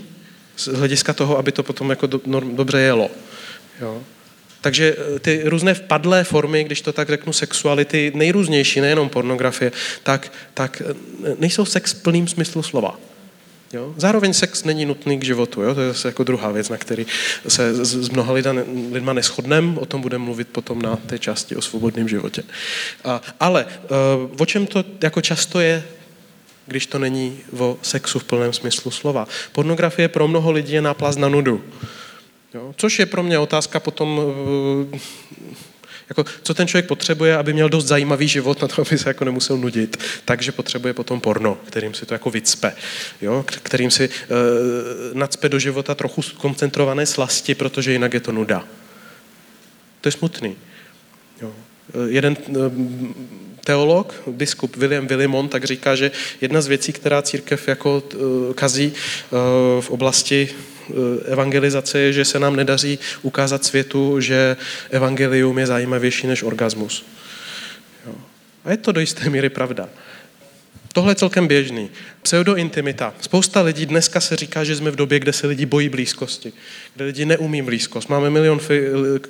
[0.55, 3.09] z hlediska toho, aby to potom jako do, no, dobře jelo.
[3.81, 4.03] Jo.
[4.61, 9.71] Takže e, ty různé vpadlé formy, když to tak řeknu, sexuality, nejrůznější, nejenom pornografie,
[10.03, 10.95] tak, tak e,
[11.39, 12.99] nejsou sex v plným smyslu slova.
[13.73, 13.93] Jo?
[13.97, 15.61] Zároveň sex není nutný k životu.
[15.61, 15.75] Jo?
[15.75, 17.05] To je zase jako druhá věc, na který
[17.47, 18.53] se s mnoha lidma,
[18.91, 19.77] lidma neschodnem.
[19.77, 22.43] O tom budeme mluvit potom na té části o svobodném životě.
[23.03, 23.87] A, ale eh,
[24.39, 25.83] o čem to jako často je
[26.69, 29.27] když to není o sexu v plném smyslu slova.
[29.51, 31.63] Pornografie pro mnoho lidí je náplast na nudu.
[32.53, 32.73] Jo?
[32.77, 34.21] Což je pro mě otázka potom
[34.93, 34.99] eh,
[36.09, 39.25] jako, co ten člověk potřebuje, aby měl dost zajímavý život na to, aby se jako
[39.25, 42.75] nemusel nudit, takže potřebuje potom porno, kterým si to jako vycpe,
[43.21, 43.45] jo?
[43.47, 44.15] kterým si uh,
[45.13, 48.65] nacpe do života trochu koncentrované slasti, protože jinak je to nuda.
[50.01, 50.55] To je smutný.
[51.41, 51.53] Jo?
[51.89, 52.55] Eh, jeden uh,
[53.63, 58.03] teolog, biskup William Willimon, tak říká, že jedna z věcí, která církev jako
[58.55, 58.93] kazí
[59.79, 60.78] v oblasti Eh,
[61.25, 64.57] evangelizace je, že se nám nedaří ukázat světu, že
[64.89, 67.05] evangelium je zajímavější než orgasmus.
[68.07, 68.15] Jo.
[68.65, 69.89] A je to do jisté míry pravda.
[70.93, 71.89] Tohle je celkem běžný.
[72.21, 73.13] Pseudointimita.
[73.21, 76.53] Spousta lidí dneska se říká, že jsme v době, kde se lidi bojí blízkosti,
[76.95, 78.09] kde lidi neumí blízkost.
[78.09, 78.59] Máme milion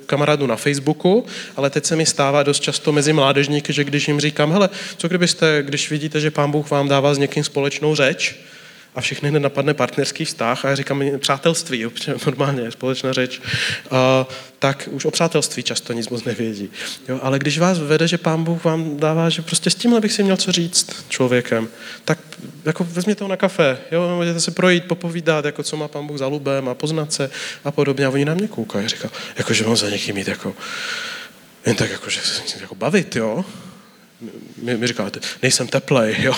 [0.06, 4.20] kamarádů na Facebooku, ale teď se mi stává dost často mezi mládežníky, že když jim
[4.20, 8.40] říkám, hele, co kdybyste, když vidíte, že pán Bůh vám dává s někým společnou řeč,
[8.94, 11.86] a všechny hned napadne partnerský vztah a já říkám přátelství,
[12.26, 13.40] normálně, společná řeč,
[13.90, 14.26] a,
[14.58, 16.70] tak už o přátelství často nic moc nevědí.
[17.08, 20.12] Jo, ale když vás vede, že pán Bůh vám dává, že prostě s tímhle bych
[20.12, 21.68] si měl co říct člověkem,
[22.04, 22.18] tak
[22.64, 26.18] jako vezměte ho na kafe, jo, můžete se projít, popovídat, jako co má pán Bůh
[26.18, 27.30] za lubem a poznat se
[27.64, 28.06] a podobně.
[28.06, 30.54] A oni na mě koukají, říká, jako že mám za někým mít jako,
[31.66, 33.44] jen tak jako, že se jako bavit, jo
[34.62, 36.34] mi, mi říkáte, nejsem teplej, jo.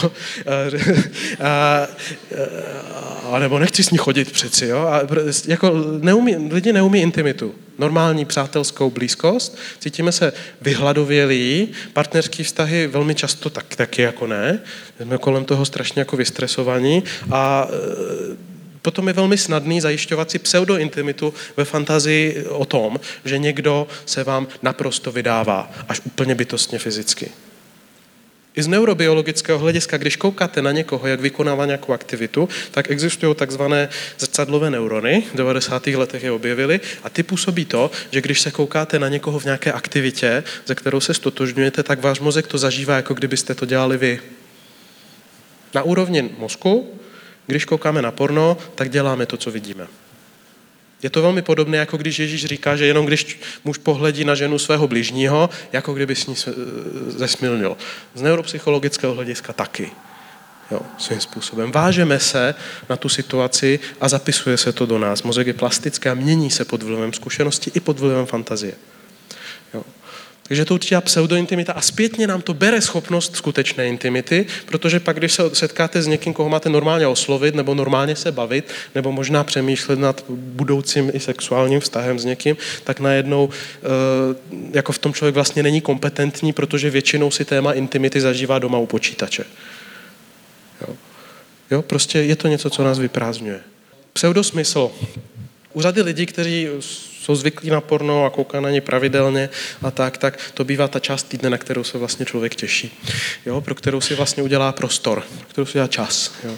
[1.41, 1.89] A, a,
[3.33, 4.79] a, nebo nechci s ní chodit přeci, jo.
[4.79, 5.01] A,
[5.47, 7.55] jako neumí, lidi neumí intimitu.
[7.79, 14.61] Normální přátelskou blízkost, cítíme se vyhladovělí, partnerský vztahy velmi často tak, taky jako ne.
[15.03, 21.35] Jsme kolem toho strašně jako vystresovaní a e, potom je velmi snadný zajišťovat si pseudointimitu
[21.57, 27.31] ve fantazii o tom, že někdo se vám naprosto vydává, až úplně bytostně fyzicky.
[28.57, 33.89] I z neurobiologického hlediska, když koukáte na někoho, jak vykonává nějakou aktivitu, tak existují takzvané
[34.19, 35.87] zrcadlové neurony, v 90.
[35.87, 39.73] letech je objevili, a ty působí to, že když se koukáte na někoho v nějaké
[39.73, 44.21] aktivitě, ze kterou se stotožňujete, tak váš mozek to zažívá, jako kdybyste to dělali vy.
[45.75, 47.01] Na úrovni mozku,
[47.47, 49.87] když koukáme na porno, tak děláme to, co vidíme.
[51.03, 54.59] Je to velmi podobné, jako když Ježíš říká, že jenom když muž pohledí na ženu
[54.59, 56.35] svého bližního, jako kdyby s ní
[57.07, 57.77] zesmilnil.
[58.15, 59.91] Z neuropsychologického hlediska taky.
[60.71, 61.73] Jo, svým způsobem.
[61.73, 62.55] Vážeme se
[62.89, 65.23] na tu situaci a zapisuje se to do nás.
[65.23, 68.73] Mozek je plastický a mění se pod vlivem zkušenosti i pod vlivem fantazie.
[70.53, 75.33] Takže to určitá pseudointimita a zpětně nám to bere schopnost skutečné intimity, protože pak, když
[75.33, 79.99] se setkáte s někým, koho máte normálně oslovit, nebo normálně se bavit, nebo možná přemýšlet
[79.99, 83.87] nad budoucím i sexuálním vztahem s někým, tak najednou eh,
[84.73, 88.87] jako v tom člověk vlastně není kompetentní, protože většinou si téma intimity zažívá doma u
[88.87, 89.45] počítače.
[90.81, 90.97] Jo,
[91.71, 93.61] jo prostě je to něco, co nás vyprázdňuje.
[94.13, 94.91] Pseudosmysl.
[95.73, 96.69] U řady lidí, kteří
[97.23, 99.49] jsou zvyklí na porno a kouká na ně pravidelně
[99.83, 102.99] a tak, tak to bývá ta část týdne, na kterou se vlastně člověk těší,
[103.47, 106.35] jo, pro kterou si vlastně udělá prostor, pro kterou si udělá čas.
[106.45, 106.55] Jo.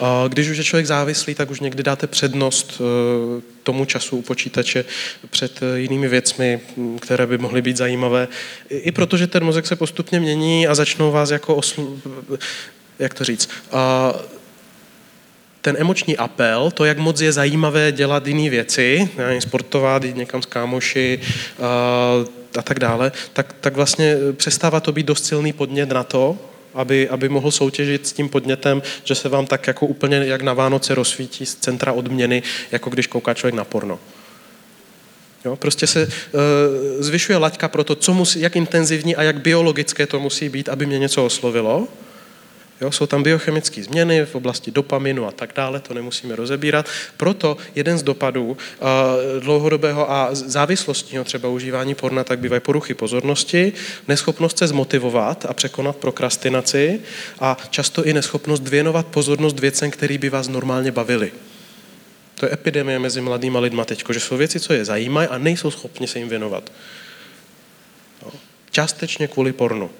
[0.00, 4.22] A když už je člověk závislý, tak už někdy dáte přednost eh, tomu času u
[4.22, 4.84] počítače
[5.30, 6.60] před eh, jinými věcmi,
[7.00, 8.28] které by mohly být zajímavé.
[8.68, 12.00] I protože ten mozek se postupně mění a začnou vás jako osl...
[12.98, 14.12] jak to říct, a
[15.64, 20.46] ten emoční apel, to, jak moc je zajímavé dělat jiné věci, sportovat, jít někam s
[20.46, 21.20] kámoši
[21.62, 21.68] a,
[22.58, 26.38] a tak dále, tak, tak vlastně přestává to být dost silný podnět na to,
[26.74, 30.52] aby, aby mohl soutěžit s tím podnětem, že se vám tak jako úplně jak na
[30.52, 33.98] Vánoce rozsvítí z centra odměny, jako když kouká člověk na porno.
[35.44, 36.40] Jo, prostě se uh,
[36.98, 40.86] zvyšuje laťka pro to, co musí, jak intenzivní a jak biologické to musí být, aby
[40.86, 41.88] mě něco oslovilo.
[42.84, 46.86] Jo, jsou tam biochemické změny v oblasti dopaminu a tak dále, to nemusíme rozebírat.
[47.16, 48.56] Proto jeden z dopadů uh,
[49.40, 53.72] dlouhodobého a závislostního třeba užívání porna tak bývají poruchy pozornosti,
[54.08, 57.00] neschopnost se zmotivovat a překonat prokrastinaci
[57.40, 61.32] a často i neschopnost věnovat pozornost věcem, které by vás normálně bavily.
[62.34, 65.70] To je epidemie mezi mladými lidmi teď, že jsou věci, co je zajímají a nejsou
[65.70, 66.72] schopni se jim věnovat.
[68.70, 69.90] Částečně kvůli pornu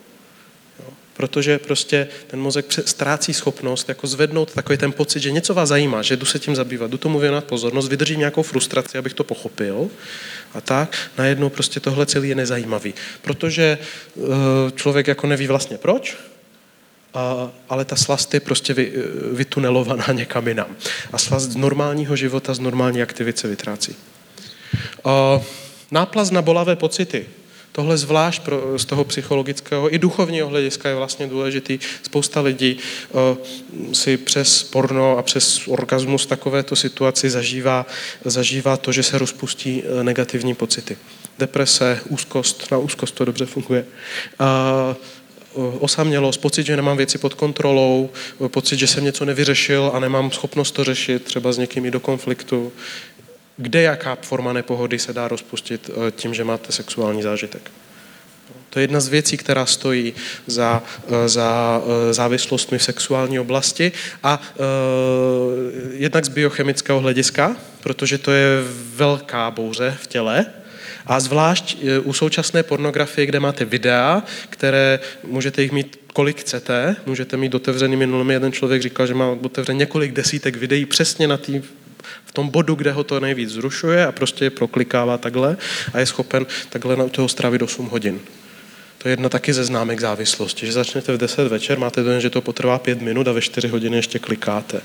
[1.16, 6.02] protože prostě ten mozek ztrácí schopnost jako zvednout takový ten pocit, že něco vás zajímá,
[6.02, 9.88] že jdu se tím zabývat, jdu tomu věnovat pozornost, vydržím nějakou frustraci, abych to pochopil
[10.54, 12.94] a tak, najednou prostě tohle celý je nezajímavý.
[13.22, 13.78] Protože
[14.14, 14.26] uh,
[14.74, 16.16] člověk jako neví vlastně proč,
[17.68, 18.90] ale ta slast je prostě eh,
[19.32, 20.76] vytunelovaná někam jinam.
[21.12, 23.96] A slast z normálního života, z normální aktivity se vytrácí.
[25.90, 27.26] Náplast na bolavé pocity.
[27.76, 31.78] Tohle zvlášť pro, z toho psychologického i duchovního hlediska je vlastně důležitý.
[32.02, 32.78] Spousta lidí
[33.10, 33.20] uh,
[33.92, 37.86] si přes porno a přes orgasmus takovéto situaci zažívá,
[38.24, 40.96] zažívá to, že se rozpustí uh, negativní pocity.
[41.38, 43.86] Deprese, úzkost, na úzkost to dobře funguje.
[44.40, 44.96] Uh,
[45.80, 48.10] osamělost, pocit, že nemám věci pod kontrolou,
[48.48, 52.72] pocit, že jsem něco nevyřešil a nemám schopnost to řešit, třeba s někým do konfliktu,
[53.56, 57.70] kde jaká forma nepohody se dá rozpustit eh, tím, že máte sexuální zážitek.
[58.70, 60.14] To je jedna z věcí, která stojí
[60.46, 64.42] za, eh, za eh, závislostmi v sexuální oblasti a
[65.92, 68.46] jednak z biochemického hlediska, protože to je
[68.94, 70.46] velká bouře v těle,
[71.06, 77.36] a zvlášť u současné pornografie, kde máte videa, které můžete jich mít kolik chcete, můžete
[77.36, 81.62] mít otevřený minulý jeden člověk říkal, že má otevřený několik desítek videí přesně na té
[82.34, 85.56] tom bodu, kde ho to nejvíc zrušuje a prostě je proklikává takhle
[85.92, 88.20] a je schopen takhle na toho strávit 8 hodin.
[88.98, 92.30] To je jedna taky ze známek závislosti, že začnete v 10 večer, máte dojem, že
[92.30, 94.80] to potrvá 5 minut a ve 4 hodiny ještě klikáte.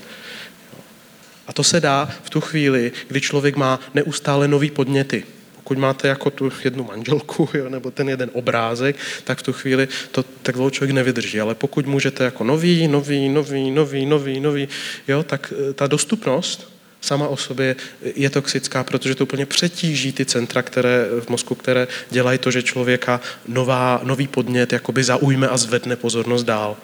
[1.46, 5.24] A to se dá v tu chvíli, kdy člověk má neustále nový podněty.
[5.56, 9.88] Pokud máte jako tu jednu manželku jo, nebo ten jeden obrázek, tak v tu chvíli
[10.10, 11.40] to tak dlouho člověk nevydrží.
[11.40, 14.68] Ale pokud můžete jako nový, nový, nový, nový, nový, nový,
[15.08, 17.76] jo, tak eh, ta dostupnost sama o sobě
[18.14, 22.62] je toxická, protože to úplně přetíží ty centra které, v mozku, které dělají to, že
[22.62, 26.76] člověka nová, nový podnět jakoby zaujme a zvedne pozornost dál.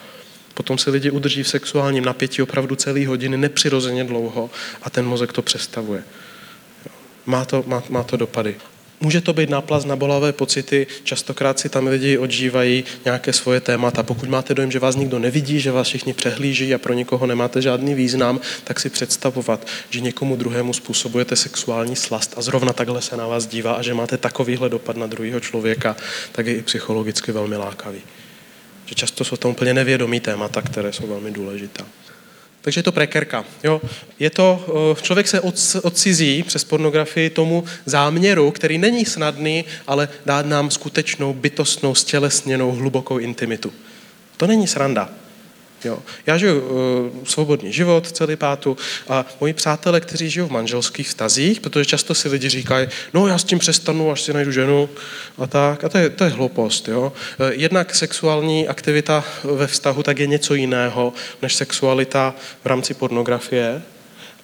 [0.55, 4.51] Potom se lidi udrží v sexuálním napětí opravdu celý hodiny nepřirozeně dlouho
[4.83, 6.05] a ten mozek to přestavuje.
[7.27, 8.57] Má to, má, má to dopady.
[9.01, 14.03] Může to být náplast na bolavé pocity, častokrát si tam lidi odžívají nějaké svoje témata.
[14.03, 17.63] Pokud máte dojem, že vás nikdo nevidí, že vás všichni přehlíží a pro nikoho nemáte
[17.63, 23.17] žádný význam, tak si představovat, že někomu druhému způsobujete sexuální slast a zrovna takhle se
[23.17, 25.97] na vás dívá a že máte takovýhle dopad na druhého člověka,
[26.33, 28.01] tak je i psychologicky velmi lákavý.
[28.87, 31.87] Že často jsou tam úplně nevědomí témata, které jsou velmi důležitá.
[32.67, 33.45] Takže je to prekerka.
[33.65, 33.81] Jo.
[34.19, 34.67] Je to,
[34.99, 35.41] eh, člověk se
[35.83, 43.19] odcizí přes pornografii tomu záměru, který není snadný, ale dá nám skutečnou, bytostnou, stělesněnou, hlubokou
[43.19, 43.73] intimitu.
[44.37, 45.11] To není sranda.
[45.85, 45.99] Jo.
[46.27, 48.77] Já žiju uh, svobodný život, celý pátu
[49.09, 53.39] a moji přátelé, kteří žijou v manželských vztazích, protože často si lidi říkají, no já
[53.39, 54.89] s tím přestanu, až si najdu ženu
[55.39, 55.85] a tak.
[55.85, 56.89] A to je, to je hloupost.
[56.89, 57.13] Jo.
[57.41, 61.13] Eh, jednak sexuální aktivita ve vztahu tak je něco jiného,
[61.43, 62.35] než sexualita
[62.65, 63.83] v rámci pornografie.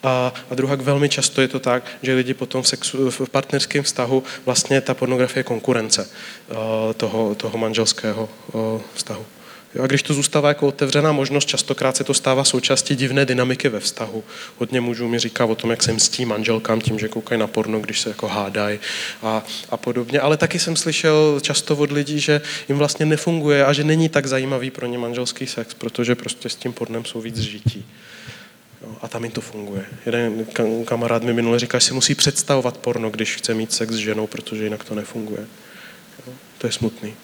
[0.02, 3.82] A, a druhá, velmi často je to tak, že lidi potom v, sexu, v partnerském
[3.82, 6.08] vztahu vlastně ta pornografie je konkurence
[6.50, 6.56] uh,
[6.96, 9.26] toho, toho manželského uh, vztahu.
[9.80, 13.80] A když to zůstává jako otevřená možnost, častokrát se to stává součástí divné dynamiky ve
[13.80, 14.24] vztahu.
[14.58, 17.80] Hodně mužů mi říká o tom, jak se mstí manželkám tím, že koukají na porno,
[17.80, 18.78] když se jako hádají
[19.22, 20.20] a, a podobně.
[20.20, 24.26] Ale taky jsem slyšel často od lidí, že jim vlastně nefunguje a že není tak
[24.26, 27.86] zajímavý pro ně manželský sex, protože prostě s tím pornem jsou víc žití.
[28.82, 29.84] Jo, a tam jim to funguje.
[30.06, 30.46] Jeden
[30.84, 34.26] kamarád mi minule říká, že si musí představovat porno, když chce mít sex s ženou,
[34.26, 35.46] protože jinak to nefunguje.
[36.26, 37.14] Jo, to je smutný.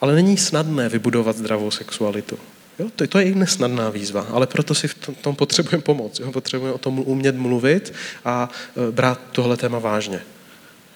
[0.00, 2.38] Ale není snadné vybudovat zdravou sexualitu.
[2.78, 6.20] Jo, to, to je i nesnadná výzva, ale proto si v tom, tom potřebujeme pomoc.
[6.20, 6.32] Jo?
[6.32, 8.50] Potřebujeme o tom umět mluvit a
[8.88, 10.20] e, brát tohle téma vážně.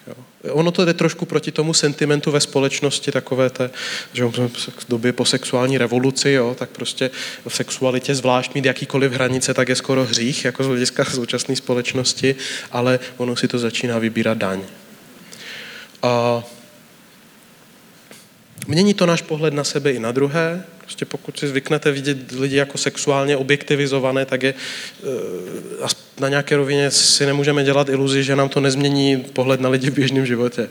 [0.06, 0.14] Jo.
[0.52, 3.70] Ono to jde trošku proti tomu sentimentu ve společnosti, takové té,
[4.12, 7.10] že v době po sexuální revoluci, jo, tak prostě
[7.48, 12.36] v sexualitě zvlášť mít jakýkoliv hranice, tak je skoro hřích, jako z hlediska současné společnosti,
[12.72, 14.62] ale ono si to začíná vybírat daň.
[16.02, 16.44] A
[18.66, 20.64] Mění to náš pohled na sebe i na druhé.
[20.78, 25.88] Prostě pokud si zvyknete vidět lidi jako sexuálně objektivizované, tak je eh,
[26.20, 29.94] na nějaké rovině si nemůžeme dělat iluzi, že nám to nezmění pohled na lidi v
[29.94, 30.68] běžném životě.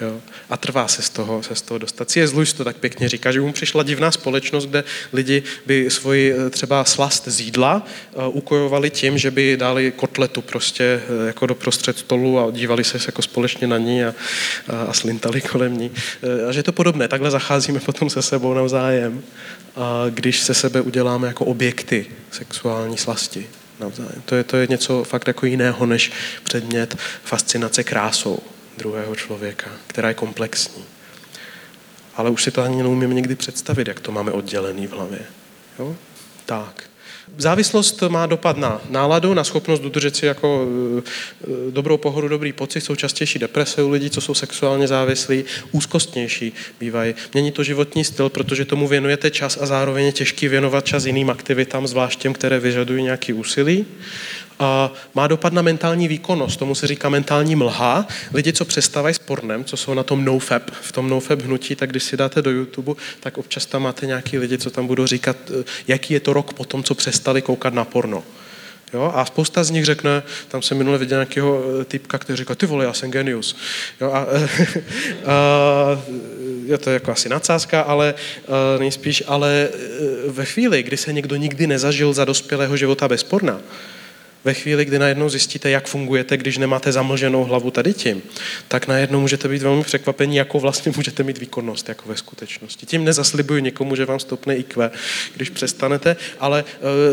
[0.00, 0.20] Jo.
[0.50, 2.10] A trvá se z toho, se z toho dostat.
[2.10, 2.32] C.S.
[2.32, 6.50] Lewis to tak pěkně říká, že mu přišla divná společnost, kde lidi by svoji eh,
[6.50, 11.54] třeba slast z jídla uh, ukojovali tím, že by dali kotletu prostě uh, jako do
[11.54, 14.14] prostřed stolu a dívali se jako společně na ní a,
[14.68, 15.90] a, a slintali kolem ní.
[16.48, 19.22] A že je to podobné, takhle zacházíme potom se sebou navzájem,
[19.76, 23.46] a když se sebe uděláme jako objekty sexuální slasti.
[23.80, 24.22] Navzájem.
[24.24, 26.12] To je, to je něco fakt jako jiného než
[26.44, 28.38] předmět fascinace krásou
[28.78, 30.84] druhého člověka, která je komplexní.
[32.16, 35.20] Ale už si to ani neumím někdy představit, jak to máme oddělený v hlavě.
[35.78, 35.96] Jo?
[36.46, 36.84] Tak.
[37.36, 40.66] Závislost má dopad na náladu, na schopnost udržet si jako
[40.98, 46.52] e, dobrou pohodu, dobrý pocit, jsou častější deprese u lidí, co jsou sexuálně závislí, úzkostnější
[46.80, 47.14] bývají.
[47.32, 51.30] Mění to životní styl, protože tomu věnujete čas a zároveň je těžký věnovat čas jiným
[51.30, 53.86] aktivitám, zvlášť těm, které vyžadují nějaký úsilí
[55.14, 58.06] má dopad na mentální výkonnost, tomu se říká mentální mlha.
[58.34, 61.90] Lidi, co přestávají s pornem, co jsou na tom nofap, v tom nofap hnutí, tak
[61.90, 65.36] když si dáte do YouTube, tak občas tam máte nějaký lidi, co tam budou říkat,
[65.60, 68.22] eh, jaký je to rok po tom, co přestali koukat na porno.
[68.94, 69.12] Jo?
[69.14, 72.66] A spousta z nich řekne, tam jsem minule viděl nějakého eh, typka, který říká, ty
[72.66, 73.56] vole, já jsem genius.
[74.00, 74.12] Jo?
[74.12, 74.18] A,
[75.26, 76.02] a,
[76.66, 78.14] je to jako asi nadsázka, ale
[78.78, 79.68] nejspíš, ale
[80.28, 83.60] ve chvíli, kdy se někdo nikdy nezažil za dospělého života bez porna,
[84.44, 88.22] ve chvíli, kdy najednou zjistíte, jak fungujete, když nemáte zamlženou hlavu tady tím,
[88.68, 92.86] tak najednou můžete být velmi překvapení, jakou vlastně můžete mít výkonnost jako ve skutečnosti.
[92.86, 94.90] Tím nezaslibuju někomu, že vám stopne IQ,
[95.34, 96.64] když přestanete, ale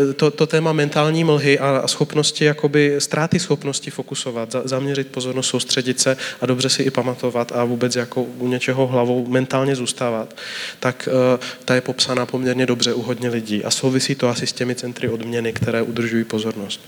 [0.10, 6.00] eh, to, to téma mentální mlhy a schopnosti, jakoby ztráty schopnosti fokusovat, zaměřit pozornost, soustředit
[6.00, 10.36] se a dobře si i pamatovat a vůbec jako u něčeho hlavou mentálně zůstávat,
[10.80, 14.54] tak eh, ta je popsaná poměrně dobře u hodně lidí a souvisí to asi s
[14.54, 16.82] těmi centry odměny, které udržují pozornost.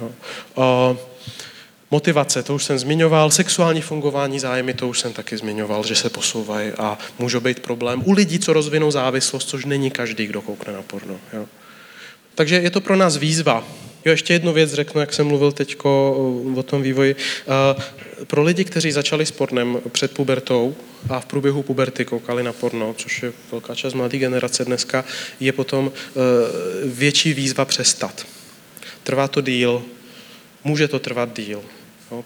[0.00, 0.10] Jo.
[0.56, 0.96] A
[1.90, 6.10] motivace, to už jsem zmiňoval, sexuální fungování, zájmy, to už jsem taky zmiňoval, že se
[6.10, 10.72] posouvají a může být problém u lidí, co rozvinou závislost, což není každý, kdo koukne
[10.72, 11.16] na porno.
[11.32, 11.46] Jo.
[12.34, 13.64] Takže je to pro nás výzva.
[14.04, 17.16] Jo, ještě jednu věc řeknu, jak jsem mluvil teď o tom vývoji.
[18.26, 20.74] Pro lidi, kteří začali s pornem před pubertou
[21.08, 25.04] a v průběhu puberty koukali na porno, což je velká část mladé generace dneska,
[25.40, 26.20] je potom e,
[26.88, 28.26] větší výzva přestat
[29.02, 29.82] trvá to díl,
[30.64, 31.62] může to trvat díl.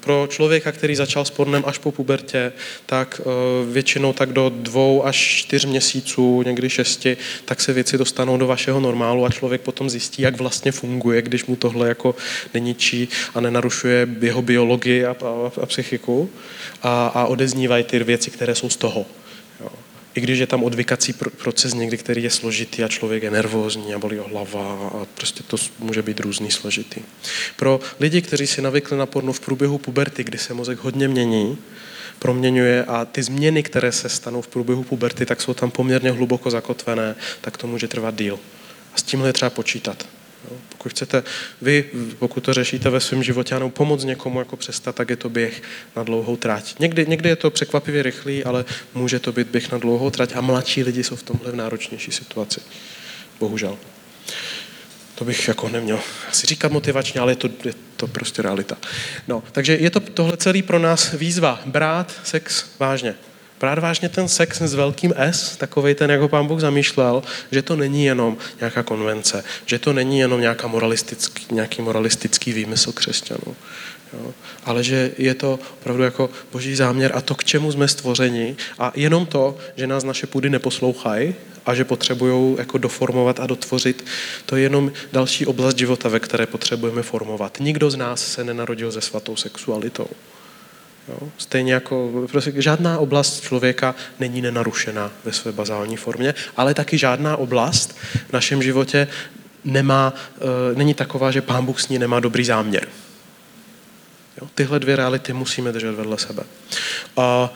[0.01, 2.53] Pro člověka, který začal s pornem až po pubertě,
[2.87, 8.37] tak e, většinou tak do dvou až čtyř měsíců, někdy šesti, tak se věci dostanou
[8.37, 12.15] do vašeho normálu a člověk potom zjistí, jak vlastně funguje, když mu tohle jako
[12.55, 16.31] neničí a nenarušuje jeho biologii a, a, a psychiku
[16.83, 19.07] a, a odeznívají ty věci, které jsou z toho
[20.15, 23.99] i když je tam odvykací proces někdy, který je složitý a člověk je nervózní a
[23.99, 27.01] bolí ho hlava a prostě to může být různý složitý.
[27.57, 31.59] Pro lidi, kteří si navykli na porno v průběhu puberty, kdy se mozek hodně mění,
[32.19, 36.51] proměňuje a ty změny, které se stanou v průběhu puberty, tak jsou tam poměrně hluboko
[36.51, 38.39] zakotvené, tak to může trvat díl.
[38.95, 40.07] A s tímhle je třeba počítat.
[40.69, 41.23] Pokud chcete
[41.63, 41.85] vy,
[42.19, 45.63] pokud to řešíte ve svém životě, ano, pomoct někomu jako přestat, tak je to běh
[45.97, 46.79] na dlouhou trať.
[46.79, 48.65] Někdy, někdy je to překvapivě rychlý, ale
[48.95, 52.13] může to být běh na dlouhou trať a mladší lidi jsou v tomhle v náročnější
[52.13, 52.61] situaci.
[53.41, 53.79] Bohužel.
[55.15, 58.77] To bych jako neměl asi říkat motivačně, ale je to, je to prostě realita.
[59.29, 61.63] No, takže je to tohle celý pro nás výzva.
[61.67, 63.15] Brát sex vážně
[63.65, 67.63] brát vážně ten sex s velkým S, takový ten, jak ho pán Bůh zamýšlel, že
[67.63, 73.57] to není jenom nějaká konvence, že to není jenom nějaká moralistický, nějaký moralistický výmysl křesťanů,
[74.13, 74.35] jo?
[74.65, 78.93] ale že je to opravdu jako boží záměr a to, k čemu jsme stvořeni a
[78.95, 81.35] jenom to, že nás naše půdy neposlouchají
[81.67, 84.05] a že potřebují jako doformovat a dotvořit,
[84.47, 87.57] to je jenom další oblast života, ve které potřebujeme formovat.
[87.61, 90.09] Nikdo z nás se nenarodil se svatou sexualitou.
[91.09, 91.29] Jo?
[91.39, 97.37] Stejně jako prostě žádná oblast člověka není nenarušená ve své bazální formě, ale taky žádná
[97.37, 97.97] oblast
[98.29, 99.09] v našem životě
[99.65, 100.15] nemá,
[100.73, 102.89] e, není taková, že pán Bůh s ní nemá dobrý záměr.
[104.41, 104.49] Jo?
[104.55, 106.43] Tyhle dvě reality musíme držet vedle sebe.
[107.17, 107.53] A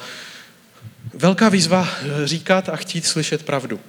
[1.15, 3.81] velká výzva eh, říkat a chtít slyšet pravdu.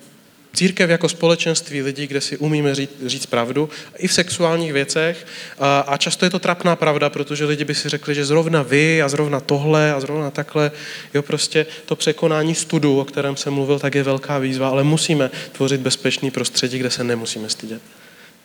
[0.53, 5.27] Církev jako společenství lidí, kde si umíme říct, říct pravdu, i v sexuálních věcech.
[5.59, 9.01] A, a často je to trapná pravda, protože lidi by si řekli, že zrovna vy
[9.01, 10.71] a zrovna tohle a zrovna takhle,
[11.13, 15.31] jo, prostě to překonání studu, o kterém jsem mluvil, tak je velká výzva, ale musíme
[15.51, 17.81] tvořit bezpečný prostředí, kde se nemusíme stydět.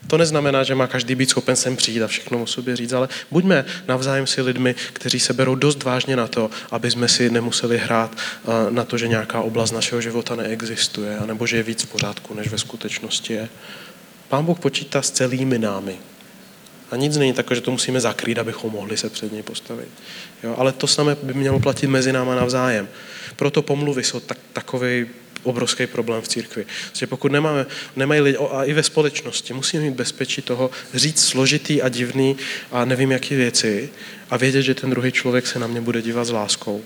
[0.06, 3.08] To neznamená, že má každý být schopen sem přijít a všechno o sobě říct, ale
[3.30, 7.78] buďme navzájem si lidmi, kteří se berou dost vážně na to, aby jsme si nemuseli
[7.78, 8.16] hrát
[8.70, 12.48] na to, že nějaká oblast našeho života neexistuje, anebo že je víc v pořádku, než
[12.48, 13.48] ve skutečnosti je.
[14.28, 15.96] Pán Bůh počítá s celými námi.
[16.90, 19.88] A nic není takové, že to musíme zakrýt, abychom mohli se před něj postavit.
[20.42, 20.54] Jo?
[20.58, 22.88] Ale to samé by mělo platit mezi náma navzájem.
[23.36, 25.06] Proto pomluvy jsou tak, takový
[25.44, 26.66] obrovský problém v církvi.
[26.86, 27.66] Prostě pokud nemáme,
[27.96, 32.36] nemají lidi, a i ve společnosti, musíme mít bezpečí toho říct složitý a divný
[32.72, 33.90] a nevím, jaký věci
[34.30, 36.82] a vědět, že ten druhý člověk se na mě bude dívat s láskou.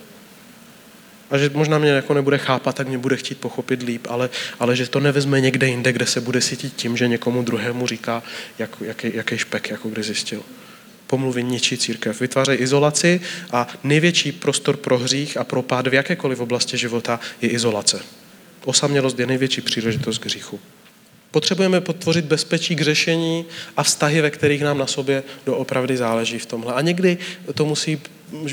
[1.31, 4.29] A že možná mě jako nebude chápat, tak mě bude chtít pochopit líp, ale,
[4.59, 8.23] ale že to nevezme někde jinde, kde se bude cítit tím, že někomu druhému říká,
[8.59, 10.43] jak, jaký, jaký špek, jako kdy zjistil
[11.09, 12.21] pomluvy ničí církev.
[12.21, 17.49] Vytvářejí izolaci a největší prostor pro hřích a pro pád v jakékoliv oblasti života je
[17.49, 17.99] izolace.
[18.69, 20.59] Osamělost je největší příležitost k hříchu.
[21.31, 23.45] Potřebujeme potvořit bezpečí k řešení
[23.77, 26.73] a vztahy, ve kterých nám na sobě doopravdy záleží v tomhle.
[26.73, 27.17] A někdy
[27.53, 28.01] to musí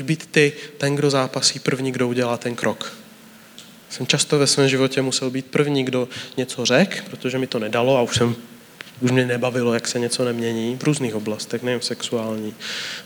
[0.01, 2.93] být ty, ten, kdo zápasí, první, kdo udělá ten krok.
[3.89, 7.97] Jsem často ve svém životě musel být první, kdo něco řekl, protože mi to nedalo
[7.97, 8.35] a už jsem
[9.01, 12.53] už mě nebavilo, jak se něco nemění v různých oblastech, nejen sexuální.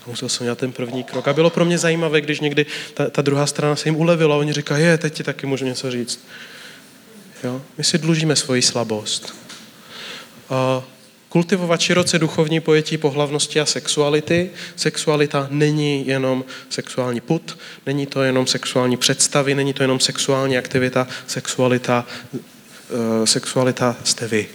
[0.06, 1.28] A musel jsem dělat ten první krok.
[1.28, 4.38] A bylo pro mě zajímavé, když někdy ta, ta druhá strana se jim ulevila a
[4.38, 6.20] oni říkají, je, teď ti taky můžu něco říct.
[7.44, 7.62] Jo?
[7.78, 9.34] My si dlužíme svoji slabost.
[11.28, 14.50] Kultivovat široce duchovní pojetí pohlavnosti a sexuality.
[14.76, 21.06] Sexualita není jenom sexuální put, není to jenom sexuální představy, není to jenom sexuální aktivita,
[21.26, 24.48] sexualita, uh, sexualita jste vy.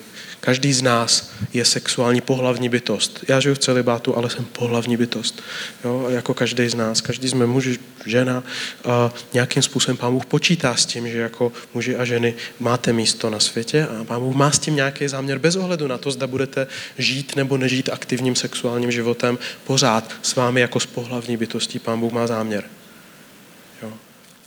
[0.48, 3.26] Každý z nás je sexuální pohlavní bytost.
[3.28, 5.44] Já žiju v celibátu, ale jsem pohlavní bytost.
[5.84, 6.08] Jo?
[6.10, 7.02] Jako každý z nás.
[7.02, 7.70] Každý jsme muž,
[8.06, 8.44] žena.
[8.86, 13.30] A nějakým způsobem pán Bůh počítá s tím, že jako muži a ženy máte místo
[13.30, 16.28] na světě a pán Bůh má s tím nějaký záměr bez ohledu na to, zda
[16.28, 16.68] budete
[16.98, 19.40] žít nebo nežít aktivním sexuálním životem.
[19.64, 22.64] Pořád s vámi jako s pohlavní bytostí pán Bůh má záměr.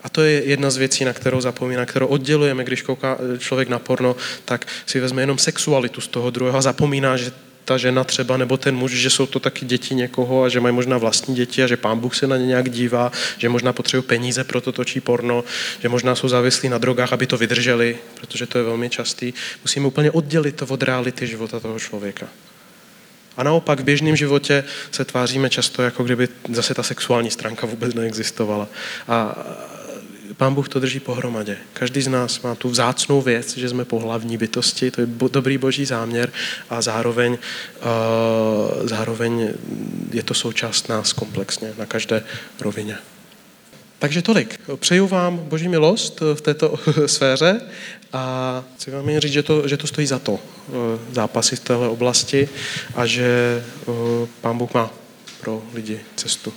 [0.02, 3.68] A to je jedna z věcí, na kterou zapomíná, kterou oddělujeme, když kouká eh, člověk
[3.68, 7.32] na porno, tak si vezme jenom sexualitu z toho druhého a zapomíná, že
[7.64, 10.74] ta žena třeba nebo ten muž, že jsou to taky děti někoho a že mají
[10.74, 14.06] možná vlastní děti a že pán Bůh se na ně nějak dívá, že možná potřebují
[14.06, 15.44] peníze, proto točí porno,
[15.82, 19.32] že možná jsou závislí na drogách, aby to vydrželi, protože to je velmi častý.
[19.64, 22.26] Musíme úplně oddělit to od reality života toho člověka.
[23.36, 27.94] A naopak v běžném životě se tváříme často, jako kdyby zase ta sexuální stránka vůbec
[27.94, 28.68] neexistovala.
[29.08, 29.36] A
[30.36, 31.56] Pán Bůh to drží pohromadě.
[31.72, 35.84] Každý z nás má tu vzácnou věc, že jsme pohlavní bytosti, to je dobrý boží
[35.84, 36.32] záměr
[36.70, 39.48] a zároveň, uh, zároveň
[40.12, 42.22] je to součást nás komplexně na každé
[42.60, 42.96] rovině.
[43.98, 44.60] Takže tolik.
[44.76, 47.60] Přeju vám boží milost v této sféře
[48.12, 50.38] a chci vám jen říct, že to, že to stojí za to
[51.12, 52.48] zápasy v této oblasti
[52.94, 53.62] a že
[54.40, 54.90] Pán Bůh má
[55.40, 56.52] pro lidi cestu.